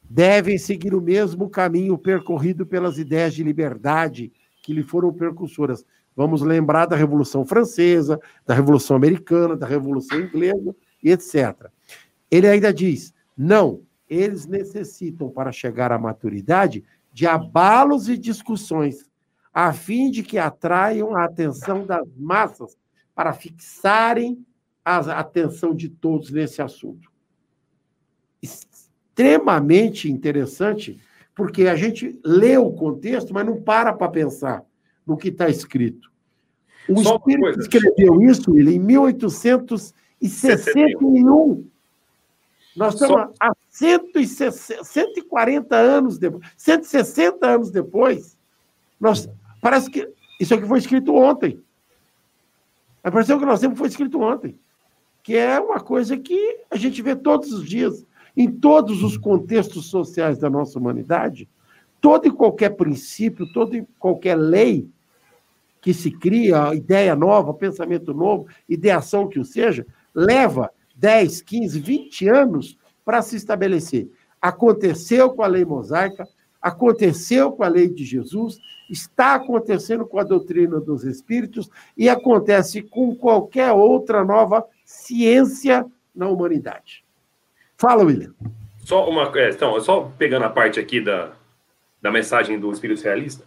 [0.10, 4.32] devem seguir o mesmo caminho percorrido pelas ideias de liberdade
[4.62, 5.86] que lhe foram percursoras.
[6.16, 11.68] Vamos lembrar da Revolução Francesa, da Revolução Americana, da Revolução Inglesa e etc.
[12.30, 19.10] Ele ainda diz: não, eles necessitam, para chegar à maturidade, de abalos e discussões,
[19.54, 22.78] a fim de que atraiam a atenção das massas
[23.16, 24.46] para fixarem
[24.86, 27.13] a atenção de todos nesse assunto
[29.14, 31.00] extremamente interessante,
[31.36, 34.64] porque a gente lê o contexto, mas não para para pensar
[35.06, 36.12] no que está escrito.
[36.90, 41.70] O Só Espírito escreveu isso ele, em 1861.
[42.76, 43.32] Nós estamos Só...
[43.40, 48.36] há 160, 140 anos depois, 160 anos depois.
[49.00, 49.30] Nós,
[49.62, 51.62] parece que isso aqui foi escrito ontem.
[53.04, 54.58] Pareceu que nós temos foi escrito ontem.
[55.22, 58.06] Que é uma coisa que a gente vê todos os dias
[58.36, 61.48] em todos os contextos sociais da nossa humanidade,
[62.02, 64.90] todo e qualquer princípio, toda e qualquer lei
[65.82, 72.28] que se cria, ideia nova, pensamento novo, ideação que o seja, leva 10, 15, 20
[72.30, 74.10] anos para se estabelecer.
[74.42, 76.28] Aconteceu com a lei mosaica,
[76.62, 78.60] aconteceu com a lei de Jesus,
[78.90, 86.30] está acontecendo com a doutrina dos espíritos e acontece com qualquer outra nova ciência na
[86.30, 87.03] humanidade.
[87.84, 88.34] Fala, William.
[88.86, 91.34] Só uma questão, é, só pegando a parte aqui da,
[92.02, 93.44] da mensagem do Espírito Realista.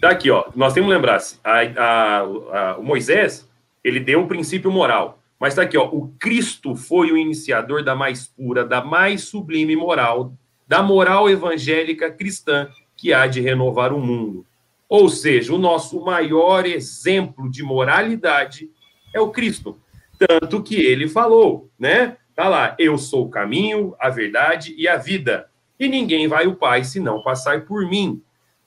[0.00, 3.50] Daqui, ó, nós temos que lembrar, a, a, a, o Moisés,
[3.82, 7.96] ele deu o princípio moral, mas está aqui, ó, o Cristo foi o iniciador da
[7.96, 10.32] mais pura, da mais sublime moral,
[10.68, 14.46] da moral evangélica cristã que há de renovar o mundo.
[14.88, 18.70] Ou seja, o nosso maior exemplo de moralidade
[19.12, 19.76] é o Cristo.
[20.16, 22.16] Tanto que ele falou, né?
[22.34, 25.48] Tá lá, eu sou o caminho, a verdade e a vida.
[25.78, 28.22] E ninguém vai ao Pai se não passar por mim.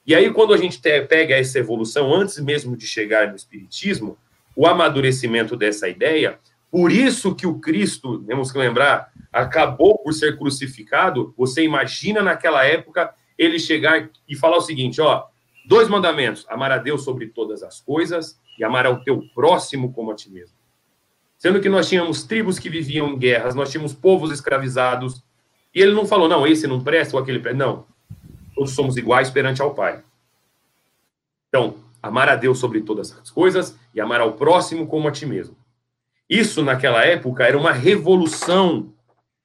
[0.06, 4.16] E aí, quando a gente pega essa evolução, antes mesmo de chegar no Espiritismo,
[4.54, 6.38] o amadurecimento dessa ideia,
[6.70, 11.34] por isso que o Cristo, temos que lembrar, acabou por ser crucificado.
[11.36, 15.24] Você imagina naquela época ele chegar e falar o seguinte: ó,
[15.66, 20.12] dois mandamentos: amar a Deus sobre todas as coisas e amar ao teu próximo como
[20.12, 20.55] a ti mesmo.
[21.38, 25.22] Sendo que nós tínhamos tribos que viviam em guerras, nós tínhamos povos escravizados.
[25.74, 27.58] E ele não falou, não, esse não presta ou aquele presta.
[27.58, 27.86] Não.
[28.54, 30.02] Todos somos iguais perante ao Pai.
[31.48, 35.26] Então, amar a Deus sobre todas as coisas e amar ao próximo como a ti
[35.26, 35.56] mesmo.
[36.28, 38.92] Isso, naquela época, era uma revolução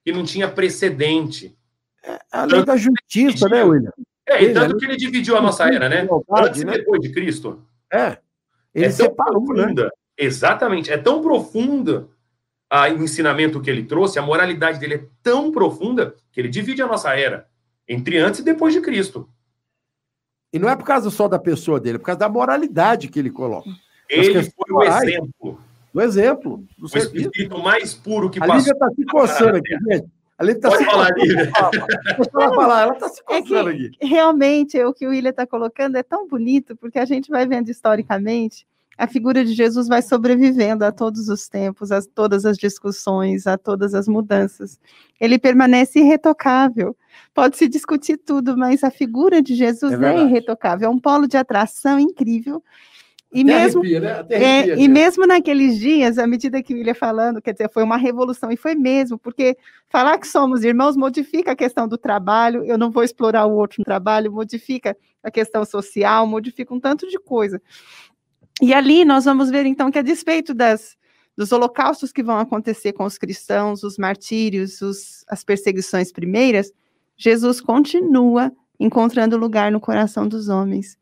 [0.03, 1.55] que não tinha precedente.
[2.03, 3.91] É a lei da justiça, né, William?
[4.27, 6.07] É, e tanto que ele dividiu a nossa era, né?
[6.31, 6.73] Antes e né?
[6.73, 7.63] depois de Cristo.
[7.91, 8.17] É.
[8.73, 9.73] Ele é separou, né?
[10.21, 10.91] Exatamente.
[10.91, 12.07] É tão profunda
[12.97, 16.87] o ensinamento que ele trouxe, a moralidade dele é tão profunda que ele divide a
[16.87, 17.47] nossa era
[17.87, 19.27] entre antes e depois de Cristo.
[20.53, 23.19] E não é por causa só da pessoa dele, é por causa da moralidade que
[23.19, 23.69] ele coloca.
[24.09, 25.59] Ele foi o exemplo.
[25.93, 26.65] Do exemplo.
[26.77, 28.53] Do o espírito mais puro que a passou.
[28.53, 30.07] A Lívia está se coçando aqui, gente.
[30.37, 31.51] A Lívia está se falar, Lívia.
[32.33, 33.91] Ela falar, ela está se coçando é aqui.
[34.01, 37.69] Realmente, o que o William está colocando é tão bonito, porque a gente vai vendo
[37.69, 38.65] historicamente
[39.01, 43.57] a figura de Jesus vai sobrevivendo a todos os tempos, a todas as discussões, a
[43.57, 44.79] todas as mudanças.
[45.19, 46.95] Ele permanece irretocável.
[47.33, 50.87] Pode se discutir tudo, mas a figura de Jesus é, é irretocável.
[50.87, 52.63] É um polo de atração incrível.
[53.33, 54.11] E mesmo, arrepia, né?
[54.11, 57.81] arrepia, é, e mesmo naqueles dias, à medida que ele ia falando, quer dizer, foi
[57.81, 59.57] uma revolução, e foi mesmo, porque
[59.89, 63.77] falar que somos irmãos modifica a questão do trabalho, eu não vou explorar o outro
[63.79, 67.61] no trabalho, modifica a questão social, modifica um tanto de coisa.
[68.61, 70.95] E ali nós vamos ver, então, que a despeito das,
[71.35, 76.71] dos holocaustos que vão acontecer com os cristãos, os martírios, os, as perseguições primeiras,
[77.17, 80.95] Jesus continua encontrando lugar no coração dos homens.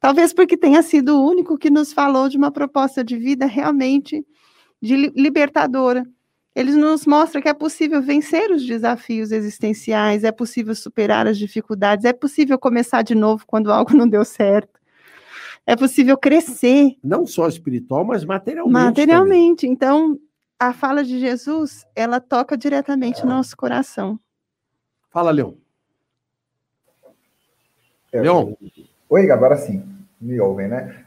[0.00, 4.26] Talvez porque tenha sido o único que nos falou de uma proposta de vida realmente
[4.80, 6.06] de libertadora.
[6.54, 12.06] Ele nos mostra que é possível vencer os desafios existenciais, é possível superar as dificuldades,
[12.06, 14.71] é possível começar de novo quando algo não deu certo
[15.66, 16.96] é possível crescer.
[17.02, 18.72] Não só espiritual, mas materialmente.
[18.72, 19.60] Materialmente.
[19.62, 19.72] Também.
[19.72, 20.18] Então,
[20.58, 23.24] a fala de Jesus, ela toca diretamente é.
[23.24, 24.18] no nosso coração.
[25.10, 25.52] Fala, Leon.
[28.12, 28.52] É, Leon.
[29.08, 29.82] Oi, agora sim.
[30.20, 31.04] Me ouvem, né?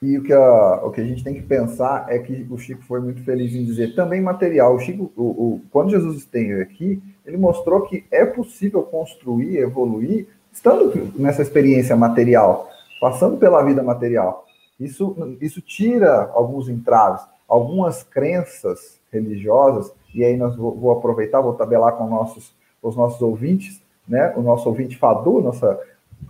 [0.00, 2.82] E o que, a, o que a gente tem que pensar é que o Chico
[2.82, 4.74] foi muito feliz em dizer também material.
[4.74, 10.26] O Chico, o, o, quando Jesus esteve aqui, ele mostrou que é possível construir, evoluir,
[10.52, 12.68] estando nessa experiência material
[13.02, 14.46] passando pela vida material.
[14.78, 21.54] Isso, isso tira alguns entraves, algumas crenças religiosas, e aí nós vou, vou aproveitar, vou
[21.54, 24.32] tabelar com nossos, os nossos ouvintes, né?
[24.36, 25.80] O nosso ouvinte Fadu, nossa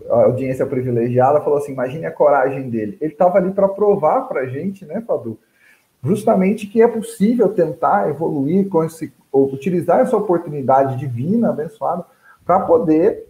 [0.09, 2.97] audiência privilegiada, falou assim: imagine a coragem dele.
[3.03, 5.39] Ele estava ali para provar para a gente, né, Fadu?
[6.03, 12.07] Justamente que é possível tentar evoluir com esse, utilizar essa oportunidade divina, abençoada,
[12.47, 13.27] para poder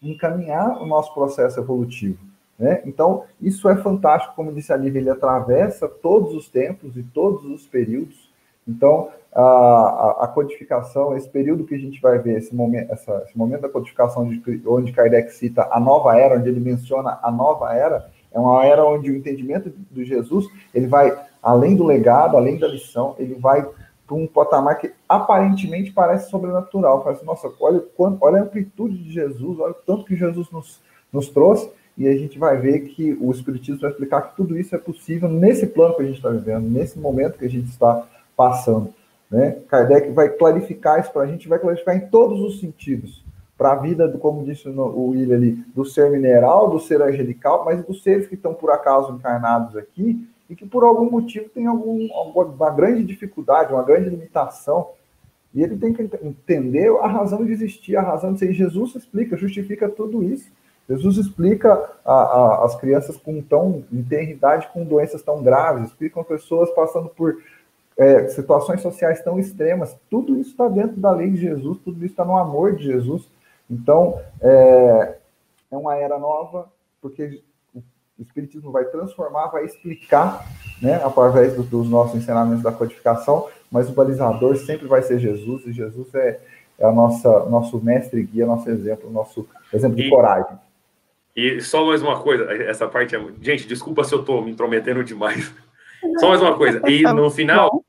[0.00, 2.29] encaminhar o nosso processo evolutivo.
[2.60, 2.82] Né?
[2.84, 7.42] Então, isso é fantástico, como disse a Lívia, ele atravessa todos os tempos e todos
[7.46, 8.30] os períodos.
[8.68, 13.38] Então, a, a, codificação, esse período que a gente vai ver, esse momento, essa, esse
[13.38, 17.74] momento da codificação, de, onde Kardec cita a nova era, onde ele menciona a nova
[17.74, 22.58] era, é uma era onde o entendimento do Jesus, ele vai além do legado, além
[22.58, 23.66] da lição, ele vai
[24.06, 27.02] para um patamar que aparentemente parece sobrenatural.
[27.02, 31.30] Parece, nossa, olha, olha a amplitude de Jesus, olha o tanto que Jesus nos, nos
[31.30, 31.70] trouxe,
[32.00, 35.28] e a gente vai ver que o Espiritismo vai explicar que tudo isso é possível
[35.28, 38.94] nesse plano que a gente está vivendo, nesse momento que a gente está passando.
[39.30, 39.58] Né?
[39.68, 43.22] Kardec vai clarificar isso para a gente, vai clarificar em todos os sentidos.
[43.54, 47.66] Para a vida, do, como disse o William ali, do ser mineral, do ser angelical,
[47.66, 51.66] mas dos seres que estão por acaso encarnados aqui e que por algum motivo tem
[51.66, 54.88] algum, uma grande dificuldade, uma grande limitação.
[55.54, 58.52] E ele tem que entender a razão de existir, a razão de ser.
[58.52, 60.50] E Jesus explica, justifica tudo isso.
[60.90, 61.72] Jesus explica
[62.04, 67.36] a, a, as crianças com tão eternidade com doenças tão graves, explicam pessoas passando por
[67.96, 69.96] é, situações sociais tão extremas.
[70.10, 73.28] Tudo isso está dentro da lei de Jesus, tudo isso está no amor de Jesus.
[73.70, 75.16] Então, é,
[75.70, 76.68] é uma era nova,
[77.00, 77.40] porque
[77.72, 80.44] o Espiritismo vai transformar, vai explicar,
[80.82, 85.64] né, através do, dos nossos ensinamentos da codificação, mas o balizador sempre vai ser Jesus,
[85.66, 86.40] e Jesus é,
[86.80, 90.58] é a nossa, nosso mestre guia, nosso exemplo, nosso exemplo de coragem.
[91.34, 93.24] E só mais uma coisa, essa parte é.
[93.40, 95.52] Gente, desculpa se eu estou me intrometendo demais.
[96.18, 96.82] Só mais uma coisa.
[96.88, 97.84] E tá no final,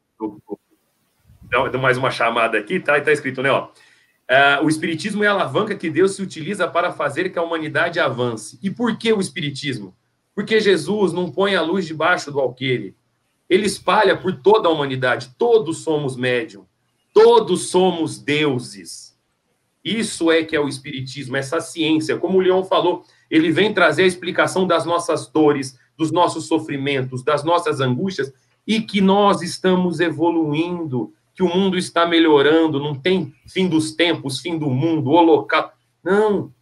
[1.72, 2.98] dá mais uma chamada aqui, tá?
[2.98, 3.52] Está escrito, né?
[3.52, 7.44] Ó, uh, o Espiritismo é a alavanca que Deus se utiliza para fazer que a
[7.44, 8.60] humanidade avance.
[8.62, 9.96] E por que o Espiritismo?
[10.36, 12.96] Porque Jesus não põe a luz debaixo do alqueire.
[13.50, 15.36] Ele espalha por toda a humanidade.
[15.38, 16.66] Todos somos médium.
[17.14, 19.18] Todos somos deuses.
[19.84, 22.18] Isso é que é o Espiritismo, essa ciência.
[22.18, 27.24] Como o Leon falou, ele vem trazer a explicação das nossas dores, dos nossos sofrimentos,
[27.24, 28.34] das nossas angústias
[28.68, 34.42] e que nós estamos evoluindo, que o mundo está melhorando, não tem fim dos tempos,
[34.42, 35.72] fim do mundo, holocausto.
[36.04, 36.54] Não.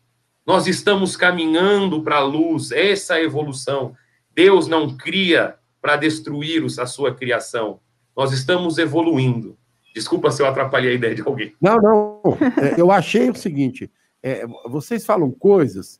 [0.45, 3.95] Nós estamos caminhando para a luz, essa é a evolução.
[4.33, 7.79] Deus não cria para destruir a sua criação.
[8.15, 9.57] Nós estamos evoluindo.
[9.93, 11.53] Desculpa se eu atrapalhei a ideia de alguém.
[11.59, 12.21] Não, não.
[12.61, 13.91] É, eu achei o seguinte:
[14.21, 15.99] é, vocês falam coisas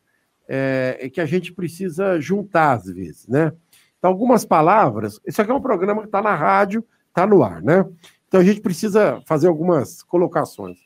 [0.52, 3.54] é, que a gente precisa juntar às vezes, né?
[4.00, 5.20] Então, algumas palavras.
[5.28, 7.86] Isso aqui é um programa que está na rádio, está no ar, né?
[8.28, 10.80] Então a gente precisa fazer algumas colocações.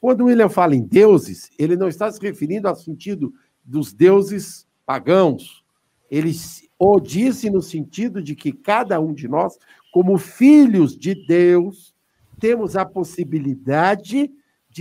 [0.00, 3.32] Quando William fala em deuses, ele não está se referindo ao sentido
[3.64, 5.64] dos deuses pagãos,
[6.10, 6.32] ele
[6.78, 9.58] o disse no sentido de que cada um de nós,
[9.92, 11.94] como filhos de Deus,
[12.38, 14.30] temos a possibilidade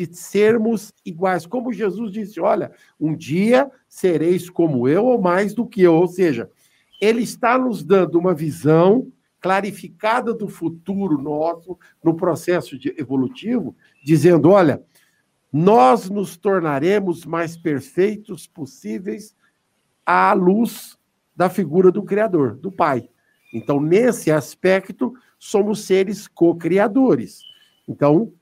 [0.06, 1.46] de sermos iguais.
[1.46, 5.96] Como Jesus disse: Olha, um dia sereis como eu ou mais do que eu.
[5.96, 6.50] Ou seja,
[7.02, 14.50] ele está nos dando uma visão clarificada do futuro nosso no processo de evolutivo, dizendo:
[14.50, 14.84] olha,
[15.52, 19.36] nós nos tornaremos mais perfeitos possíveis
[20.06, 20.98] à luz
[21.36, 23.10] da figura do Criador, do Pai.
[23.54, 27.42] Então, nesse aspecto, somos seres co-criadores.
[27.88, 28.34] Então,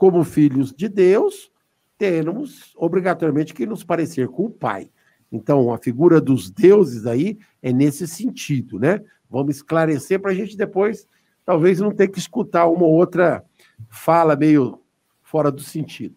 [0.00, 1.52] como filhos de Deus,
[1.98, 4.90] temos obrigatoriamente que nos parecer com o Pai.
[5.30, 9.04] Então, a figura dos deuses aí é nesse sentido, né?
[9.28, 11.06] Vamos esclarecer para a gente depois,
[11.44, 13.44] talvez, não ter que escutar uma outra
[13.90, 14.80] fala meio
[15.22, 16.16] fora do sentido.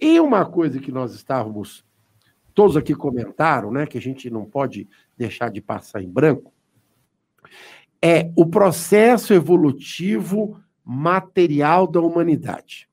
[0.00, 1.84] E uma coisa que nós estávamos,
[2.54, 4.88] todos aqui comentaram, né, que a gente não pode
[5.18, 6.50] deixar de passar em branco,
[8.00, 12.90] é o processo evolutivo material da humanidade.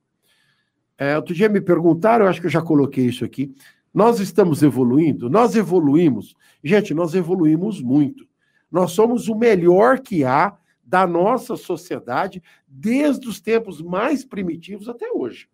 [1.00, 3.54] É, outro dia me perguntaram, eu acho que eu já coloquei isso aqui.
[3.92, 5.30] Nós estamos evoluindo?
[5.30, 6.36] Nós evoluímos.
[6.62, 8.28] Gente, nós evoluímos muito.
[8.70, 15.10] Nós somos o melhor que há da nossa sociedade desde os tempos mais primitivos até
[15.10, 15.48] hoje.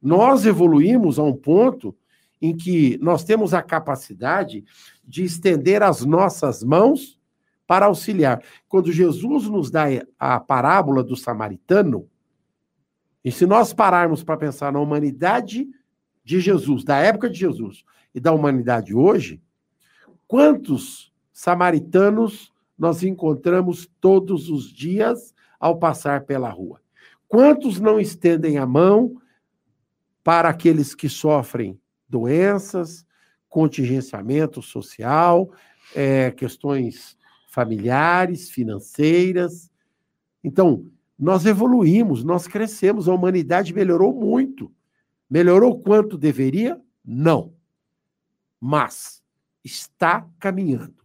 [0.00, 1.94] Nós evoluímos a um ponto
[2.40, 4.64] em que nós temos a capacidade
[5.04, 7.20] de estender as nossas mãos
[7.66, 8.42] para auxiliar.
[8.70, 9.84] Quando Jesus nos dá
[10.18, 12.08] a parábola do samaritano,
[13.24, 15.68] e se nós pararmos para pensar na humanidade
[16.24, 19.42] de Jesus, da época de Jesus e da humanidade hoje,
[20.26, 26.80] quantos samaritanos nós encontramos todos os dias ao passar pela rua?
[27.28, 29.20] Quantos não estendem a mão
[30.22, 33.06] para aqueles que sofrem doenças,
[33.48, 35.50] contingenciamento social,
[35.94, 37.16] é, questões
[37.48, 39.70] familiares, financeiras.
[40.42, 40.86] Então,
[41.22, 44.72] nós evoluímos, nós crescemos, a humanidade melhorou muito.
[45.30, 46.82] Melhorou quanto deveria?
[47.04, 47.54] Não.
[48.60, 49.22] Mas
[49.62, 50.96] está caminhando.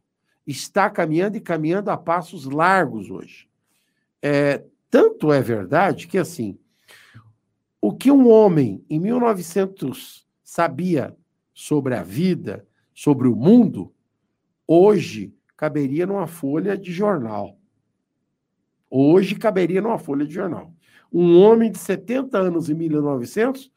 [0.47, 3.47] Está caminhando e caminhando a passos largos hoje.
[4.19, 6.57] É, tanto é verdade que, assim,
[7.79, 11.15] o que um homem em 1900 sabia
[11.53, 13.93] sobre a vida, sobre o mundo,
[14.65, 17.56] hoje caberia numa folha de jornal.
[18.89, 20.73] Hoje caberia numa folha de jornal.
[21.11, 23.71] Um homem de 70 anos em 1900,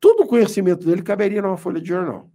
[0.00, 2.30] todo o conhecimento dele caberia numa folha de jornal.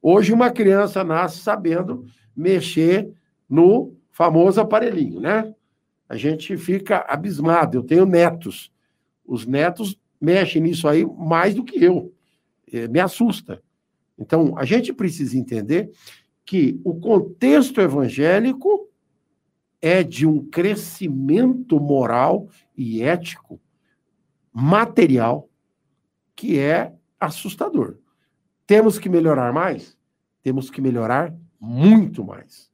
[0.00, 2.06] Hoje uma criança nasce sabendo
[2.36, 3.12] mexer
[3.48, 5.54] no famoso aparelhinho, né?
[6.08, 7.78] A gente fica abismado.
[7.78, 8.70] Eu tenho netos.
[9.24, 12.12] Os netos mexem nisso aí mais do que eu.
[12.72, 13.62] É, me assusta.
[14.18, 15.90] Então, a gente precisa entender
[16.44, 18.88] que o contexto evangélico
[19.84, 23.60] é de um crescimento moral e ético
[24.50, 25.46] material
[26.34, 27.98] que é assustador.
[28.66, 29.94] Temos que melhorar mais?
[30.42, 32.72] Temos que melhorar muito mais.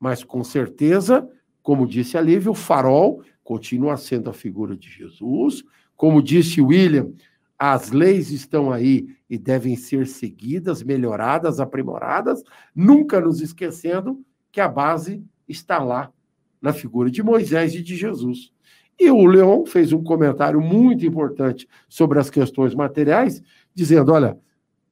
[0.00, 1.30] Mas, com certeza,
[1.62, 5.62] como disse a Lívia, o farol continua sendo a figura de Jesus.
[5.94, 7.12] Como disse William,
[7.56, 12.42] as leis estão aí e devem ser seguidas, melhoradas, aprimoradas,
[12.74, 16.12] nunca nos esquecendo que a base está lá
[16.60, 18.52] na figura de Moisés e de Jesus.
[18.98, 23.42] E o Leon fez um comentário muito importante sobre as questões materiais,
[23.72, 24.36] dizendo: olha,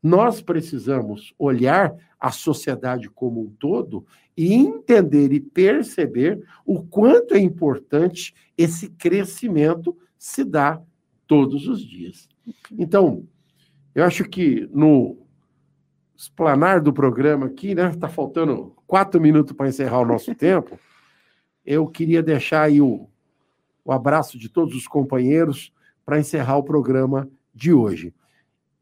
[0.03, 7.41] nós precisamos olhar a sociedade como um todo e entender e perceber o quanto é
[7.41, 10.83] importante esse crescimento se dar
[11.27, 12.29] todos os dias.
[12.79, 13.27] Então,
[13.95, 15.26] eu acho que no
[16.17, 17.91] explanar do programa aqui, né?
[17.91, 20.79] Está faltando quatro minutos para encerrar o nosso tempo.
[21.65, 23.09] Eu queria deixar aí o,
[23.85, 25.73] o abraço de todos os companheiros
[26.05, 28.15] para encerrar o programa de hoje.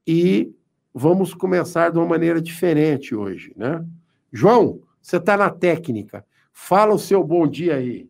[0.06, 0.54] E
[0.92, 3.84] vamos começar de uma maneira diferente hoje, né?
[4.32, 6.24] João, você está na técnica.
[6.52, 8.08] Fala o seu bom dia aí.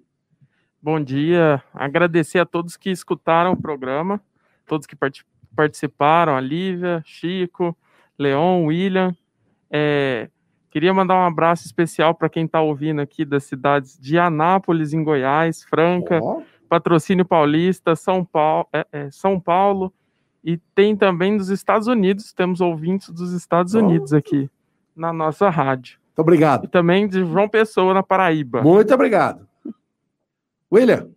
[0.83, 1.63] Bom dia.
[1.73, 4.21] Agradecer a todos que escutaram o programa,
[4.67, 7.77] todos que participaram participaram, a Lívia, Chico,
[8.19, 9.15] Leon, William.
[9.71, 10.29] É,
[10.71, 15.03] queria mandar um abraço especial para quem está ouvindo aqui das cidades de Anápolis, em
[15.03, 16.43] Goiás, Franca, oh.
[16.69, 19.93] Patrocínio Paulista, São Paulo, é, é, São Paulo,
[20.43, 23.79] e tem também dos Estados Unidos, temos ouvintes dos Estados oh.
[23.79, 24.51] Unidos aqui
[24.95, 25.99] na nossa rádio.
[26.09, 26.65] Muito obrigado.
[26.65, 28.63] E também de João Pessoa, na Paraíba.
[28.63, 29.49] Muito obrigado.
[30.73, 31.09] William.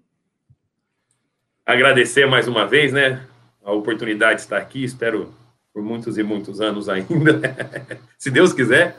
[1.65, 3.27] Agradecer mais uma vez, né?
[3.67, 5.33] a oportunidade de estar aqui, espero
[5.77, 7.39] por muitos e muitos anos ainda,
[8.17, 8.97] se Deus quiser.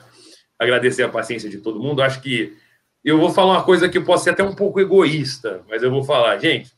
[0.56, 2.00] agradecer a paciência de todo mundo.
[2.00, 2.56] Acho que
[3.02, 6.04] eu vou falar uma coisa que pode ser até um pouco egoísta, mas eu vou
[6.04, 6.70] falar, gente,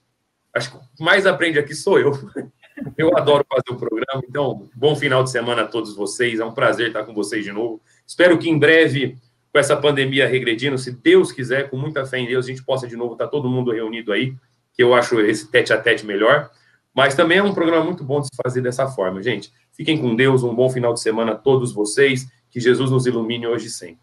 [0.54, 2.12] acho que mais aprende aqui sou eu.
[2.96, 6.40] Eu adoro fazer o programa, então, bom final de semana a todos vocês.
[6.40, 7.78] É um prazer estar com vocês de novo.
[8.06, 9.18] Espero que em breve,
[9.52, 12.88] com essa pandemia regredindo, se Deus quiser, com muita fé em Deus, a gente possa
[12.88, 14.34] de novo estar todo mundo reunido aí,
[14.72, 16.50] que eu acho esse tete a tete melhor.
[16.94, 19.52] Mas também é um programa muito bom de se fazer dessa forma, gente.
[19.80, 22.30] Fiquem com Deus, um bom final de semana a todos vocês.
[22.50, 24.02] Que Jesus nos ilumine hoje e sempre.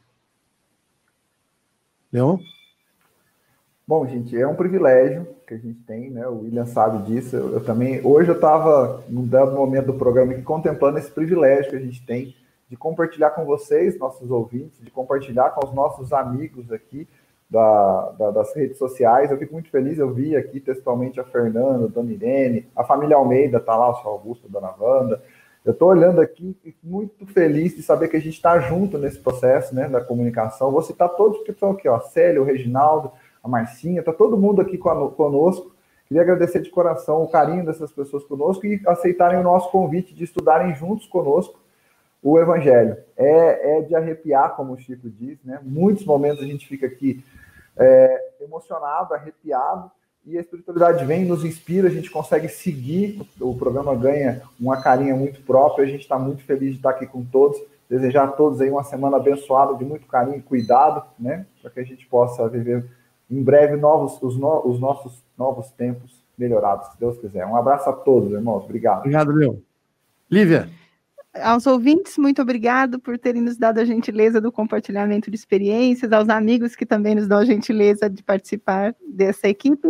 [2.11, 2.39] Leon?
[3.87, 6.27] Bom, gente, é um privilégio que a gente tem, né?
[6.27, 7.35] O William sabe disso.
[7.35, 11.69] Eu, eu também, hoje eu estava, num dado momento do programa, aqui, contemplando esse privilégio
[11.69, 12.35] que a gente tem
[12.67, 17.07] de compartilhar com vocês, nossos ouvintes, de compartilhar com os nossos amigos aqui
[17.47, 19.29] da, da, das redes sociais.
[19.29, 23.15] Eu fico muito feliz, eu vi aqui textualmente a Fernanda, a Dona Irene, a família
[23.15, 25.21] Almeida está lá, o seu Augusto, a Dona Wanda.
[25.67, 29.75] Eu estou olhando aqui muito feliz de saber que a gente está junto nesse processo
[29.75, 30.71] né, da comunicação.
[30.71, 33.11] Vou citar todos que estão aqui, ó, Célio, o Reginaldo,
[33.43, 35.75] a Marcinha, está todo mundo aqui conosco.
[36.07, 40.23] Queria agradecer de coração o carinho dessas pessoas conosco e aceitarem o nosso convite de
[40.23, 41.59] estudarem juntos conosco
[42.23, 42.95] o Evangelho.
[43.17, 45.59] É, é de arrepiar, como o Chico diz, né?
[45.61, 47.21] Muitos momentos a gente fica aqui
[47.75, 49.91] é, emocionado, arrepiado,
[50.27, 55.15] e a espiritualidade vem, nos inspira, a gente consegue seguir, o programa ganha uma carinha
[55.15, 57.57] muito própria, a gente está muito feliz de estar aqui com todos,
[57.89, 61.45] desejar a todos aí uma semana abençoada, de muito carinho e cuidado, né?
[61.61, 62.85] Para que a gente possa viver
[63.31, 67.45] em breve novos, os, no, os nossos novos tempos melhorados, se Deus quiser.
[67.47, 68.65] Um abraço a todos, irmãos.
[68.65, 68.99] Obrigado.
[68.99, 69.55] Obrigado, Leon.
[70.29, 70.69] Lívia.
[71.43, 76.29] Aos ouvintes, muito obrigado por terem nos dado a gentileza do compartilhamento de experiências, aos
[76.29, 79.89] amigos que também nos dão a gentileza de participar dessa equipe.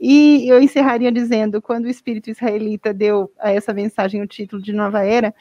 [0.00, 4.72] E eu encerraria dizendo: quando o espírito israelita deu a essa mensagem o título de
[4.72, 5.34] Nova Era,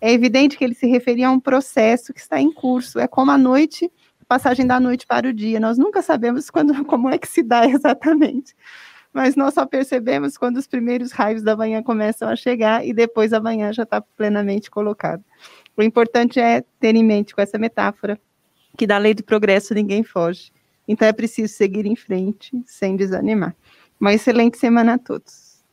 [0.00, 2.98] é evidente que ele se referia a um processo que está em curso.
[2.98, 3.90] É como a noite
[4.26, 5.60] passagem da noite para o dia.
[5.60, 8.54] Nós nunca sabemos quando, como é que se dá exatamente.
[9.16, 13.32] Mas nós só percebemos quando os primeiros raios da manhã começam a chegar e depois
[13.32, 15.24] a manhã já está plenamente colocado.
[15.74, 18.20] O importante é ter em mente com essa metáfora
[18.76, 20.52] que da lei do progresso ninguém foge.
[20.86, 23.56] Então é preciso seguir em frente sem desanimar.
[23.98, 25.64] Uma excelente semana a todos.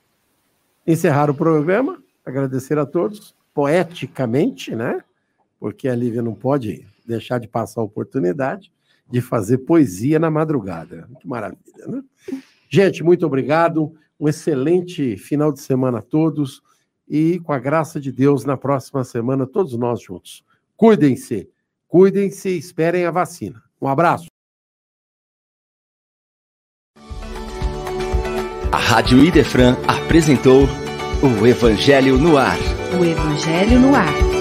[0.87, 5.03] Encerrar o programa, agradecer a todos, poeticamente, né?
[5.59, 8.71] Porque a Lívia não pode deixar de passar a oportunidade
[9.11, 11.09] de fazer poesia na madrugada.
[11.19, 12.01] Que maravilha, né?
[12.73, 13.93] Gente, muito obrigado.
[14.19, 16.59] Um excelente final de semana a todos.
[17.07, 20.43] E com a graça de Deus, na próxima semana, todos nós juntos.
[20.75, 21.47] Cuidem-se,
[21.87, 23.61] cuidem-se e esperem a vacina.
[23.79, 24.25] Um abraço.
[28.71, 30.63] A Rádio Idefran apresentou
[31.21, 32.57] o Evangelho no Ar.
[32.99, 34.32] O Evangelho no Ar.